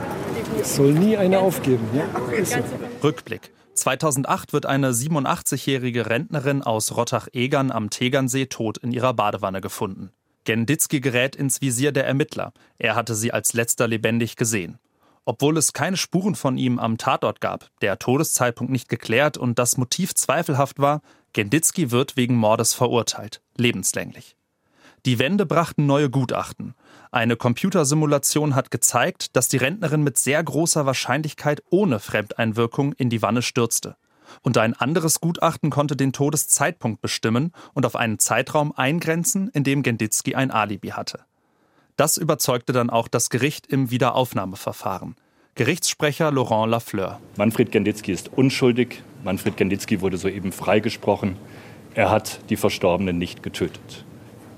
Es 0.59 0.75
soll 0.75 0.91
nie 0.93 1.17
einer 1.17 1.39
aufgeben, 1.39 1.87
ja. 1.93 2.03
So. 2.43 2.57
Rückblick. 3.03 3.51
2008 3.73 4.53
wird 4.53 4.65
eine 4.65 4.91
87-jährige 4.91 6.09
Rentnerin 6.09 6.61
aus 6.61 6.95
Rottach-Egern 6.95 7.71
am 7.71 7.89
Tegernsee 7.89 8.47
tot 8.47 8.77
in 8.79 8.91
ihrer 8.91 9.13
Badewanne 9.13 9.61
gefunden. 9.61 10.11
Genditzki 10.47 11.01
gerät 11.01 11.35
ins 11.35 11.59
Visier 11.59 11.91
der 11.91 12.07
Ermittler. 12.07 12.53
Er 12.77 12.95
hatte 12.95 13.15
sie 13.15 13.33
als 13.33 13.51
letzter 13.51 13.85
lebendig 13.85 14.37
gesehen. 14.37 14.79
Obwohl 15.25 15.57
es 15.57 15.73
keine 15.73 15.97
Spuren 15.97 16.35
von 16.35 16.57
ihm 16.57 16.79
am 16.79 16.97
Tatort 16.97 17.41
gab, 17.41 17.69
der 17.81 17.99
Todeszeitpunkt 17.99 18.71
nicht 18.71 18.87
geklärt 18.87 19.37
und 19.37 19.59
das 19.59 19.75
Motiv 19.75 20.15
zweifelhaft 20.15 20.79
war, 20.79 21.01
Genditzki 21.33 21.91
wird 21.91 22.15
wegen 22.15 22.37
Mordes 22.37 22.73
verurteilt, 22.73 23.41
lebenslänglich. 23.57 24.37
Die 25.05 25.19
Wände 25.19 25.45
brachten 25.45 25.85
neue 25.85 26.09
Gutachten. 26.09 26.75
Eine 27.11 27.35
Computersimulation 27.35 28.55
hat 28.55 28.71
gezeigt, 28.71 29.35
dass 29.35 29.49
die 29.49 29.57
Rentnerin 29.57 30.01
mit 30.01 30.17
sehr 30.17 30.41
großer 30.41 30.85
Wahrscheinlichkeit 30.85 31.61
ohne 31.69 31.99
Fremdeinwirkung 31.99 32.93
in 32.93 33.09
die 33.09 33.21
Wanne 33.21 33.41
stürzte. 33.41 33.97
Und 34.41 34.57
ein 34.57 34.73
anderes 34.73 35.19
Gutachten 35.21 35.69
konnte 35.69 35.95
den 35.95 36.13
Todeszeitpunkt 36.13 37.01
bestimmen 37.01 37.51
und 37.73 37.85
auf 37.85 37.95
einen 37.95 38.19
Zeitraum 38.19 38.73
eingrenzen, 38.75 39.49
in 39.49 39.63
dem 39.63 39.83
Genditzki 39.83 40.35
ein 40.35 40.51
Alibi 40.51 40.89
hatte. 40.89 41.19
Das 41.95 42.17
überzeugte 42.17 42.73
dann 42.73 42.89
auch 42.89 43.07
das 43.07 43.29
Gericht 43.29 43.67
im 43.67 43.89
Wiederaufnahmeverfahren. 43.89 45.15
Gerichtssprecher 45.55 46.31
Laurent 46.31 46.69
Lafleur. 46.69 47.19
Manfred 47.35 47.71
Genditzki 47.71 48.11
ist 48.11 48.31
unschuldig. 48.31 49.01
Manfred 49.23 49.57
Genditzki 49.57 50.01
wurde 50.01 50.17
soeben 50.17 50.51
freigesprochen. 50.51 51.37
Er 51.95 52.11
hat 52.11 52.41
die 52.51 52.57
Verstorbenen 52.57 53.17
nicht 53.17 53.41
getötet. 53.41 54.05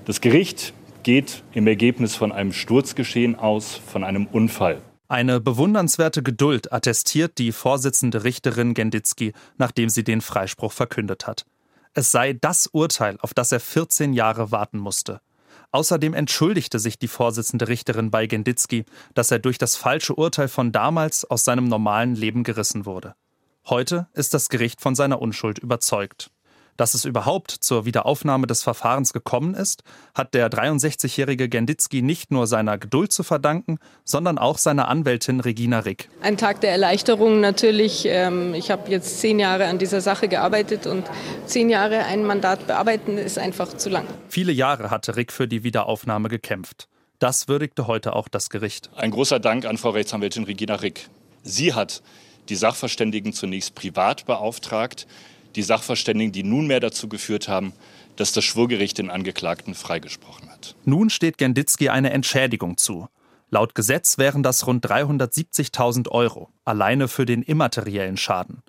Das 0.04 0.20
Gericht 0.20 0.74
geht 1.02 1.42
im 1.54 1.66
Ergebnis 1.66 2.14
von 2.14 2.32
einem 2.32 2.52
Sturzgeschehen 2.52 3.34
aus, 3.34 3.80
von 3.86 4.04
einem 4.04 4.26
Unfall. 4.26 4.82
Eine 5.10 5.40
bewundernswerte 5.40 6.22
Geduld 6.22 6.72
attestiert 6.72 7.38
die 7.38 7.50
Vorsitzende 7.50 8.22
Richterin 8.22 8.74
Genditzki, 8.74 9.32
nachdem 9.58 9.88
sie 9.88 10.04
den 10.04 10.20
Freispruch 10.20 10.70
verkündet 10.70 11.26
hat. 11.26 11.46
Es 11.94 12.12
sei 12.12 12.32
das 12.32 12.68
Urteil, 12.68 13.18
auf 13.20 13.34
das 13.34 13.50
er 13.50 13.58
14 13.58 14.12
Jahre 14.12 14.52
warten 14.52 14.78
musste. 14.78 15.20
Außerdem 15.72 16.14
entschuldigte 16.14 16.78
sich 16.78 16.96
die 16.96 17.08
Vorsitzende 17.08 17.66
Richterin 17.66 18.12
bei 18.12 18.28
Genditzki, 18.28 18.84
dass 19.14 19.32
er 19.32 19.40
durch 19.40 19.58
das 19.58 19.74
falsche 19.74 20.14
Urteil 20.14 20.46
von 20.46 20.70
damals 20.70 21.28
aus 21.28 21.44
seinem 21.44 21.64
normalen 21.64 22.14
Leben 22.14 22.44
gerissen 22.44 22.86
wurde. 22.86 23.16
Heute 23.66 24.06
ist 24.12 24.32
das 24.32 24.48
Gericht 24.48 24.80
von 24.80 24.94
seiner 24.94 25.20
Unschuld 25.20 25.58
überzeugt. 25.58 26.30
Dass 26.80 26.94
es 26.94 27.04
überhaupt 27.04 27.50
zur 27.50 27.84
Wiederaufnahme 27.84 28.46
des 28.46 28.62
Verfahrens 28.62 29.12
gekommen 29.12 29.52
ist, 29.52 29.82
hat 30.14 30.32
der 30.32 30.48
63-jährige 30.50 31.50
Genditzki 31.50 32.00
nicht 32.00 32.30
nur 32.30 32.46
seiner 32.46 32.78
Geduld 32.78 33.12
zu 33.12 33.22
verdanken, 33.22 33.78
sondern 34.02 34.38
auch 34.38 34.56
seiner 34.56 34.88
Anwältin 34.88 35.40
Regina 35.40 35.80
Rick. 35.80 36.08
Ein 36.22 36.38
Tag 36.38 36.62
der 36.62 36.70
Erleichterung 36.70 37.40
natürlich. 37.40 38.06
Ähm, 38.06 38.54
ich 38.54 38.70
habe 38.70 38.90
jetzt 38.90 39.20
zehn 39.20 39.38
Jahre 39.38 39.66
an 39.66 39.76
dieser 39.76 40.00
Sache 40.00 40.26
gearbeitet 40.26 40.86
und 40.86 41.04
zehn 41.44 41.68
Jahre 41.68 42.06
ein 42.06 42.24
Mandat 42.24 42.66
bearbeiten 42.66 43.18
ist 43.18 43.38
einfach 43.38 43.76
zu 43.76 43.90
lang. 43.90 44.06
Viele 44.30 44.52
Jahre 44.52 44.88
hatte 44.88 45.16
Rick 45.16 45.32
für 45.32 45.46
die 45.46 45.62
Wiederaufnahme 45.62 46.30
gekämpft. 46.30 46.88
Das 47.18 47.46
würdigte 47.46 47.88
heute 47.88 48.16
auch 48.16 48.28
das 48.28 48.48
Gericht. 48.48 48.88
Ein 48.96 49.10
großer 49.10 49.38
Dank 49.38 49.66
an 49.66 49.76
Frau 49.76 49.90
Rechtsanwältin 49.90 50.44
Regina 50.44 50.76
Rick. 50.76 51.10
Sie 51.42 51.74
hat 51.74 52.00
die 52.48 52.56
Sachverständigen 52.56 53.34
zunächst 53.34 53.74
privat 53.74 54.24
beauftragt 54.24 55.06
die 55.56 55.62
Sachverständigen, 55.62 56.32
die 56.32 56.42
nunmehr 56.42 56.80
dazu 56.80 57.08
geführt 57.08 57.48
haben, 57.48 57.72
dass 58.16 58.32
das 58.32 58.44
Schwurgericht 58.44 58.98
den 58.98 59.10
Angeklagten 59.10 59.74
freigesprochen 59.74 60.50
hat. 60.50 60.74
Nun 60.84 61.10
steht 61.10 61.38
Genditzki 61.38 61.88
eine 61.88 62.10
Entschädigung 62.10 62.76
zu. 62.76 63.08
Laut 63.50 63.74
Gesetz 63.74 64.18
wären 64.18 64.42
das 64.42 64.66
rund 64.66 64.86
370.000 64.86 66.08
Euro, 66.08 66.50
alleine 66.64 67.08
für 67.08 67.26
den 67.26 67.42
immateriellen 67.42 68.16
Schaden. 68.16 68.62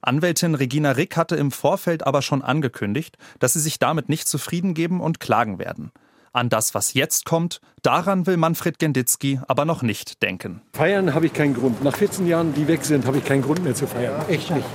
Anwältin 0.00 0.54
Regina 0.54 0.92
Rick 0.92 1.16
hatte 1.16 1.34
im 1.34 1.50
Vorfeld 1.50 2.06
aber 2.06 2.22
schon 2.22 2.42
angekündigt, 2.42 3.16
dass 3.40 3.54
sie 3.54 3.60
sich 3.60 3.80
damit 3.80 4.08
nicht 4.08 4.28
zufrieden 4.28 4.74
geben 4.74 5.00
und 5.00 5.18
klagen 5.18 5.58
werden. 5.58 5.90
An 6.32 6.50
das, 6.50 6.74
was 6.74 6.94
jetzt 6.94 7.24
kommt, 7.24 7.60
daran 7.82 8.26
will 8.26 8.36
Manfred 8.36 8.78
Genditzki 8.78 9.40
aber 9.48 9.64
noch 9.64 9.82
nicht 9.82 10.22
denken. 10.22 10.62
Feiern 10.72 11.14
habe 11.14 11.26
ich 11.26 11.32
keinen 11.32 11.54
Grund. 11.54 11.82
Nach 11.82 11.96
14 11.96 12.28
Jahren, 12.28 12.54
die 12.54 12.68
weg 12.68 12.84
sind, 12.84 13.06
habe 13.06 13.18
ich 13.18 13.24
keinen 13.24 13.42
Grund 13.42 13.64
mehr 13.64 13.74
zu 13.74 13.88
feiern. 13.88 14.24
Echt 14.28 14.50
nicht 14.50 14.66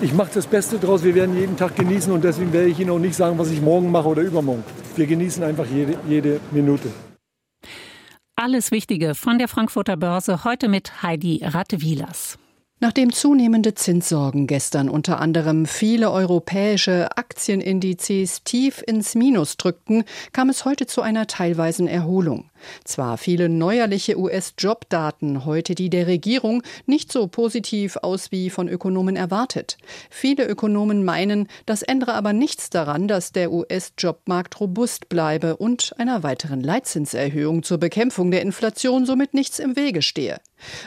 ich 0.00 0.12
mache 0.12 0.30
das 0.34 0.46
Beste 0.46 0.78
draus. 0.78 1.02
Wir 1.02 1.14
werden 1.14 1.36
jeden 1.36 1.56
Tag 1.56 1.76
genießen 1.76 2.12
und 2.12 2.24
deswegen 2.24 2.52
werde 2.52 2.68
ich 2.68 2.78
Ihnen 2.78 2.90
auch 2.90 2.98
nicht 2.98 3.14
sagen, 3.14 3.38
was 3.38 3.50
ich 3.50 3.60
morgen 3.60 3.90
mache 3.90 4.08
oder 4.08 4.22
übermorgen. 4.22 4.64
Wir 4.96 5.06
genießen 5.06 5.42
einfach 5.42 5.66
jede, 5.66 5.98
jede 6.08 6.40
Minute. 6.50 6.90
Alles 8.36 8.70
Wichtige 8.70 9.14
von 9.14 9.38
der 9.38 9.48
Frankfurter 9.48 9.96
Börse 9.96 10.44
heute 10.44 10.68
mit 10.68 11.02
Heidi 11.02 11.42
Rattewilas. 11.42 12.38
Nachdem 12.80 13.12
zunehmende 13.12 13.74
Zinssorgen 13.74 14.46
gestern 14.46 14.88
unter 14.88 15.20
anderem 15.20 15.66
viele 15.66 16.12
europäische 16.12 17.16
Aktienindizes 17.16 18.44
tief 18.44 18.84
ins 18.86 19.16
Minus 19.16 19.56
drückten, 19.56 20.04
kam 20.32 20.48
es 20.48 20.64
heute 20.64 20.86
zu 20.86 21.02
einer 21.02 21.26
teilweisen 21.26 21.88
Erholung. 21.88 22.50
Zwar 22.84 23.18
fielen 23.18 23.58
neuerliche 23.58 24.18
US-Jobdaten 24.18 25.44
heute 25.44 25.74
die 25.74 25.90
der 25.90 26.06
Regierung 26.06 26.62
nicht 26.86 27.12
so 27.12 27.26
positiv 27.26 27.96
aus 27.98 28.32
wie 28.32 28.50
von 28.50 28.68
Ökonomen 28.68 29.16
erwartet. 29.16 29.76
Viele 30.10 30.46
Ökonomen 30.46 31.04
meinen, 31.04 31.48
das 31.66 31.82
ändere 31.82 32.14
aber 32.14 32.32
nichts 32.32 32.70
daran, 32.70 33.08
dass 33.08 33.32
der 33.32 33.52
US-Jobmarkt 33.52 34.60
robust 34.60 35.08
bleibe 35.08 35.56
und 35.56 35.94
einer 35.98 36.22
weiteren 36.22 36.60
Leitzinserhöhung 36.62 37.62
zur 37.62 37.78
Bekämpfung 37.78 38.30
der 38.30 38.42
Inflation 38.42 39.06
somit 39.06 39.34
nichts 39.34 39.58
im 39.58 39.76
Wege 39.76 40.02
stehe. 40.02 40.38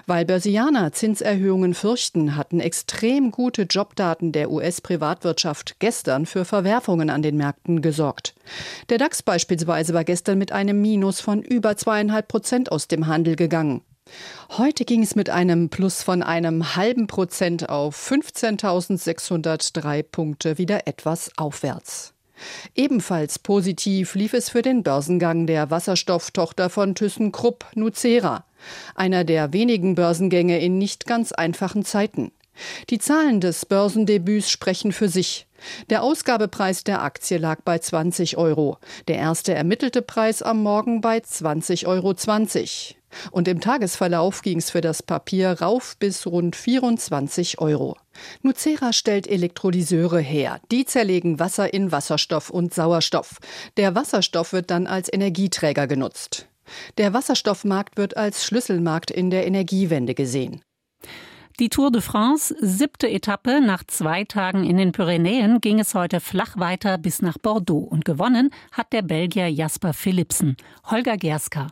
Weil 0.06 0.26
Börsianer 0.26 0.92
Zinserhöhungen 0.92 1.74
fürchten, 1.74 2.36
hatten 2.36 2.60
extrem 2.60 3.32
gute 3.32 3.64
Jobdaten 3.64 4.32
der 4.32 4.52
US-Privatwirtschaft 4.52 5.80
gestern 5.80 6.26
für 6.26 6.46
Verwerfungen 6.46 7.10
an 7.10 7.22
den 7.22 7.38
Märkten 7.38 7.82
gesorgt. 7.82 8.34
Der 8.90 8.98
DAX 8.98 9.24
beispielsweise 9.24 9.94
war 9.94 10.04
gestern 10.04 10.38
mit 10.38 10.52
einem 10.52 10.82
Minus 10.82 11.22
von 11.22 11.42
über 11.42 11.61
zweieinhalb 11.78 12.28
Prozent 12.28 12.72
aus 12.72 12.88
dem 12.88 13.08
Handel 13.08 13.36
gegangen. 13.36 13.82
Heute 14.58 14.86
ging 14.86 15.04
es 15.04 15.16
mit 15.16 15.30
einem 15.30 15.70
Plus 15.70 16.04
von 16.04 16.24
einem 16.24 16.76
halben 16.76 17.08
Prozent 17.08 17.70
auf 17.70 17.98
15.603 17.98 20.04
Punkte 20.04 20.58
wieder 20.58 20.88
etwas 20.88 21.32
aufwärts. 21.38 22.14
Ebenfalls 22.76 23.40
positiv 23.40 24.16
lief 24.16 24.34
es 24.34 24.50
für 24.50 24.62
den 24.62 24.84
Börsengang 24.84 25.46
der 25.46 25.70
Wasserstofftochter 25.70 26.70
von 26.70 26.96
ThyssenKrupp 26.96 27.66
Nucera, 27.76 28.46
einer 28.96 29.24
der 29.24 29.54
wenigen 29.54 29.96
Börsengänge 29.96 30.60
in 30.60 30.78
nicht 30.78 31.06
ganz 31.06 31.32
einfachen 31.32 31.86
Zeiten. 31.86 32.32
Die 32.90 33.00
Zahlen 33.00 33.42
des 33.42 33.66
Börsendebüts 33.66 34.50
sprechen 34.50 34.92
für 34.92 35.10
sich. 35.10 35.48
Der 35.90 36.04
Ausgabepreis 36.04 36.84
der 36.84 37.02
Aktie 37.02 37.38
lag 37.38 37.62
bei 37.64 37.78
20 37.78 38.38
Euro, 38.38 38.78
der 39.08 39.18
erste 39.18 39.54
ermittelte 39.54 40.02
Preis 40.02 40.42
am 40.42 40.64
Morgen 40.64 41.02
bei 41.02 41.18
20,20 41.20 41.88
Euro. 41.88 42.16
Und 43.32 43.48
im 43.48 43.60
Tagesverlauf 43.60 44.42
ging 44.42 44.58
es 44.58 44.72
für 44.72 44.82
das 44.82 45.04
Papier 45.04 45.62
rauf 45.62 45.98
bis 46.00 46.26
rund 46.26 46.56
24 46.56 47.60
Euro. 47.60 47.98
Nucera 48.42 48.94
stellt 48.94 49.28
Elektrolyseure 49.28 50.20
her. 50.20 50.60
Die 50.72 50.86
zerlegen 50.86 51.40
Wasser 51.40 51.74
in 51.74 51.92
Wasserstoff 51.92 52.50
und 52.50 52.74
Sauerstoff. 52.74 53.38
Der 53.78 53.96
Wasserstoff 53.96 54.54
wird 54.54 54.72
dann 54.72 54.88
als 54.88 55.12
Energieträger 55.12 55.88
genutzt. 55.88 56.48
Der 56.98 57.14
Wasserstoffmarkt 57.14 57.98
wird 57.98 58.16
als 58.16 58.46
Schlüsselmarkt 58.46 59.12
in 59.12 59.30
der 59.30 59.46
Energiewende 59.46 60.14
gesehen. 60.14 60.62
Die 61.60 61.70
Tour 61.70 61.92
de 61.92 62.02
France, 62.02 62.56
siebte 62.60 63.10
Etappe. 63.10 63.62
Nach 63.62 63.84
zwei 63.86 64.24
Tagen 64.24 64.64
in 64.64 64.78
den 64.78 64.92
Pyrenäen 64.92 65.62
ging 65.62 65.80
es 65.80 65.94
heute 65.94 66.20
flach 66.20 66.58
weiter 66.58 66.98
bis 66.98 67.22
nach 67.22 67.38
Bordeaux. 67.38 67.88
Und 67.88 68.06
gewonnen 68.06 68.52
hat 68.72 68.94
der 68.94 69.02
Belgier 69.02 69.48
Jasper 69.48 69.94
Philipsen. 69.94 70.56
Holger 70.86 71.18
Gerska. 71.18 71.68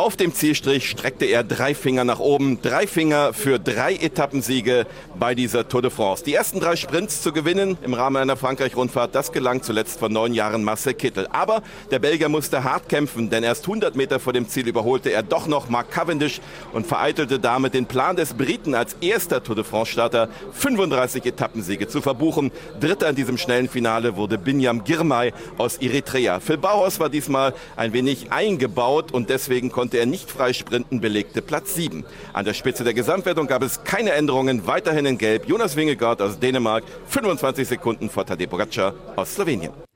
Auf 0.00 0.16
dem 0.16 0.32
Zielstrich 0.32 0.88
streckte 0.88 1.26
er 1.26 1.44
drei 1.44 1.74
Finger 1.74 2.04
nach 2.04 2.20
oben. 2.20 2.62
Drei 2.62 2.86
Finger 2.86 3.34
für 3.34 3.58
drei 3.58 3.96
Etappensiege 3.96 4.86
bei 5.18 5.34
dieser 5.34 5.68
Tour 5.68 5.82
de 5.82 5.90
France. 5.90 6.24
Die 6.24 6.32
ersten 6.32 6.58
drei 6.58 6.74
Sprints 6.76 7.20
zu 7.20 7.34
gewinnen 7.34 7.76
im 7.82 7.92
Rahmen 7.92 8.16
einer 8.16 8.38
Frankreich-Rundfahrt, 8.38 9.14
das 9.14 9.30
gelang 9.30 9.62
zuletzt 9.62 9.98
vor 9.98 10.08
neun 10.08 10.32
Jahren 10.32 10.64
Marcel 10.64 10.94
Kittel. 10.94 11.26
Aber 11.30 11.62
der 11.90 11.98
Belgier 11.98 12.30
musste 12.30 12.64
hart 12.64 12.88
kämpfen, 12.88 13.28
denn 13.28 13.44
erst 13.44 13.64
100 13.64 13.94
Meter 13.94 14.20
vor 14.20 14.32
dem 14.32 14.48
Ziel 14.48 14.68
überholte 14.68 15.10
er 15.12 15.22
doch 15.22 15.46
noch 15.46 15.68
Mark 15.68 15.90
Cavendish 15.90 16.40
und 16.72 16.86
vereitelte 16.86 17.38
damit 17.38 17.74
den 17.74 17.84
Plan 17.84 18.16
des 18.16 18.32
Briten 18.32 18.74
als 18.74 18.96
erster 19.02 19.42
Tour 19.42 19.56
de 19.56 19.64
France-Starter 19.64 20.30
35 20.52 21.26
Etappensiege 21.26 21.88
zu 21.88 22.00
verbuchen. 22.00 22.52
Dritter 22.80 23.10
in 23.10 23.16
diesem 23.16 23.36
schnellen 23.36 23.68
Finale 23.68 24.16
wurde 24.16 24.38
Binyam 24.38 24.82
Girmay 24.82 25.34
aus 25.58 25.76
Eritrea. 25.76 26.40
Phil 26.40 26.56
Bauhaus 26.56 26.98
war 27.00 27.10
diesmal 27.10 27.52
ein 27.76 27.92
wenig 27.92 28.32
eingebaut 28.32 29.12
und 29.12 29.28
deswegen 29.28 29.70
konnte 29.70 29.89
er 29.98 30.06
nicht 30.06 30.30
frei 30.30 30.52
sprinten, 30.52 31.00
belegte 31.00 31.42
Platz 31.42 31.74
7. 31.74 32.04
An 32.32 32.44
der 32.44 32.54
Spitze 32.54 32.84
der 32.84 32.94
Gesamtwertung 32.94 33.46
gab 33.46 33.62
es 33.62 33.84
keine 33.84 34.12
Änderungen, 34.12 34.66
weiterhin 34.66 35.06
in 35.06 35.18
Gelb 35.18 35.48
Jonas 35.48 35.76
Wingegaard 35.76 36.22
aus 36.22 36.38
Dänemark, 36.38 36.84
25 37.06 37.68
Sekunden 37.68 38.10
vor 38.10 38.26
Tadej 38.26 38.46
Pogacar 38.46 38.94
aus 39.16 39.34
Slowenien. 39.34 39.89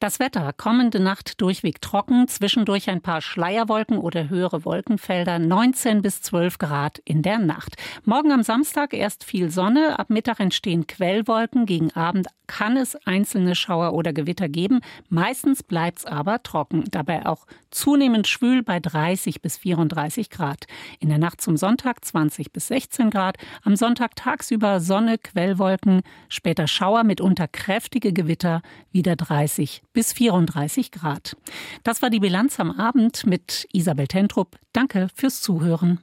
Das 0.00 0.18
Wetter. 0.18 0.54
Kommende 0.54 0.98
Nacht 0.98 1.42
durchweg 1.42 1.82
trocken, 1.82 2.26
zwischendurch 2.26 2.88
ein 2.88 3.02
paar 3.02 3.20
Schleierwolken 3.20 3.98
oder 3.98 4.30
höhere 4.30 4.64
Wolkenfelder, 4.64 5.38
19 5.38 6.00
bis 6.00 6.22
12 6.22 6.56
Grad 6.56 7.02
in 7.04 7.20
der 7.20 7.38
Nacht. 7.38 7.76
Morgen 8.06 8.32
am 8.32 8.42
Samstag 8.42 8.94
erst 8.94 9.24
viel 9.24 9.50
Sonne, 9.50 9.98
ab 9.98 10.08
Mittag 10.08 10.40
entstehen 10.40 10.86
Quellwolken, 10.86 11.66
gegen 11.66 11.92
Abend 11.92 12.28
kann 12.46 12.76
es 12.76 12.96
einzelne 13.06 13.54
Schauer 13.54 13.92
oder 13.92 14.12
Gewitter 14.12 14.48
geben, 14.48 14.80
meistens 15.08 15.62
bleibt 15.62 16.00
es 16.00 16.04
aber 16.04 16.42
trocken, 16.42 16.82
dabei 16.90 17.24
auch 17.24 17.46
zunehmend 17.70 18.26
schwül 18.26 18.64
bei 18.64 18.80
30 18.80 19.40
bis 19.40 19.58
34 19.58 20.30
Grad. 20.30 20.64
In 20.98 21.10
der 21.10 21.18
Nacht 21.18 21.40
zum 21.40 21.56
Sonntag 21.56 22.04
20 22.04 22.52
bis 22.52 22.66
16 22.66 23.10
Grad, 23.10 23.36
am 23.62 23.76
Sonntag 23.76 24.16
tagsüber 24.16 24.80
Sonne, 24.80 25.18
Quellwolken, 25.18 26.02
später 26.28 26.66
Schauer 26.66 27.04
mitunter 27.04 27.46
kräftige 27.46 28.12
Gewitter, 28.12 28.62
wieder 28.90 29.14
30 29.14 29.82
bis 29.92 30.12
34 30.12 30.90
Grad. 30.92 31.36
Das 31.84 32.02
war 32.02 32.10
die 32.10 32.20
Bilanz 32.20 32.60
am 32.60 32.70
Abend 32.70 33.26
mit 33.26 33.66
Isabel 33.72 34.06
Tentrup. 34.06 34.58
Danke 34.72 35.08
fürs 35.14 35.40
Zuhören. 35.40 36.00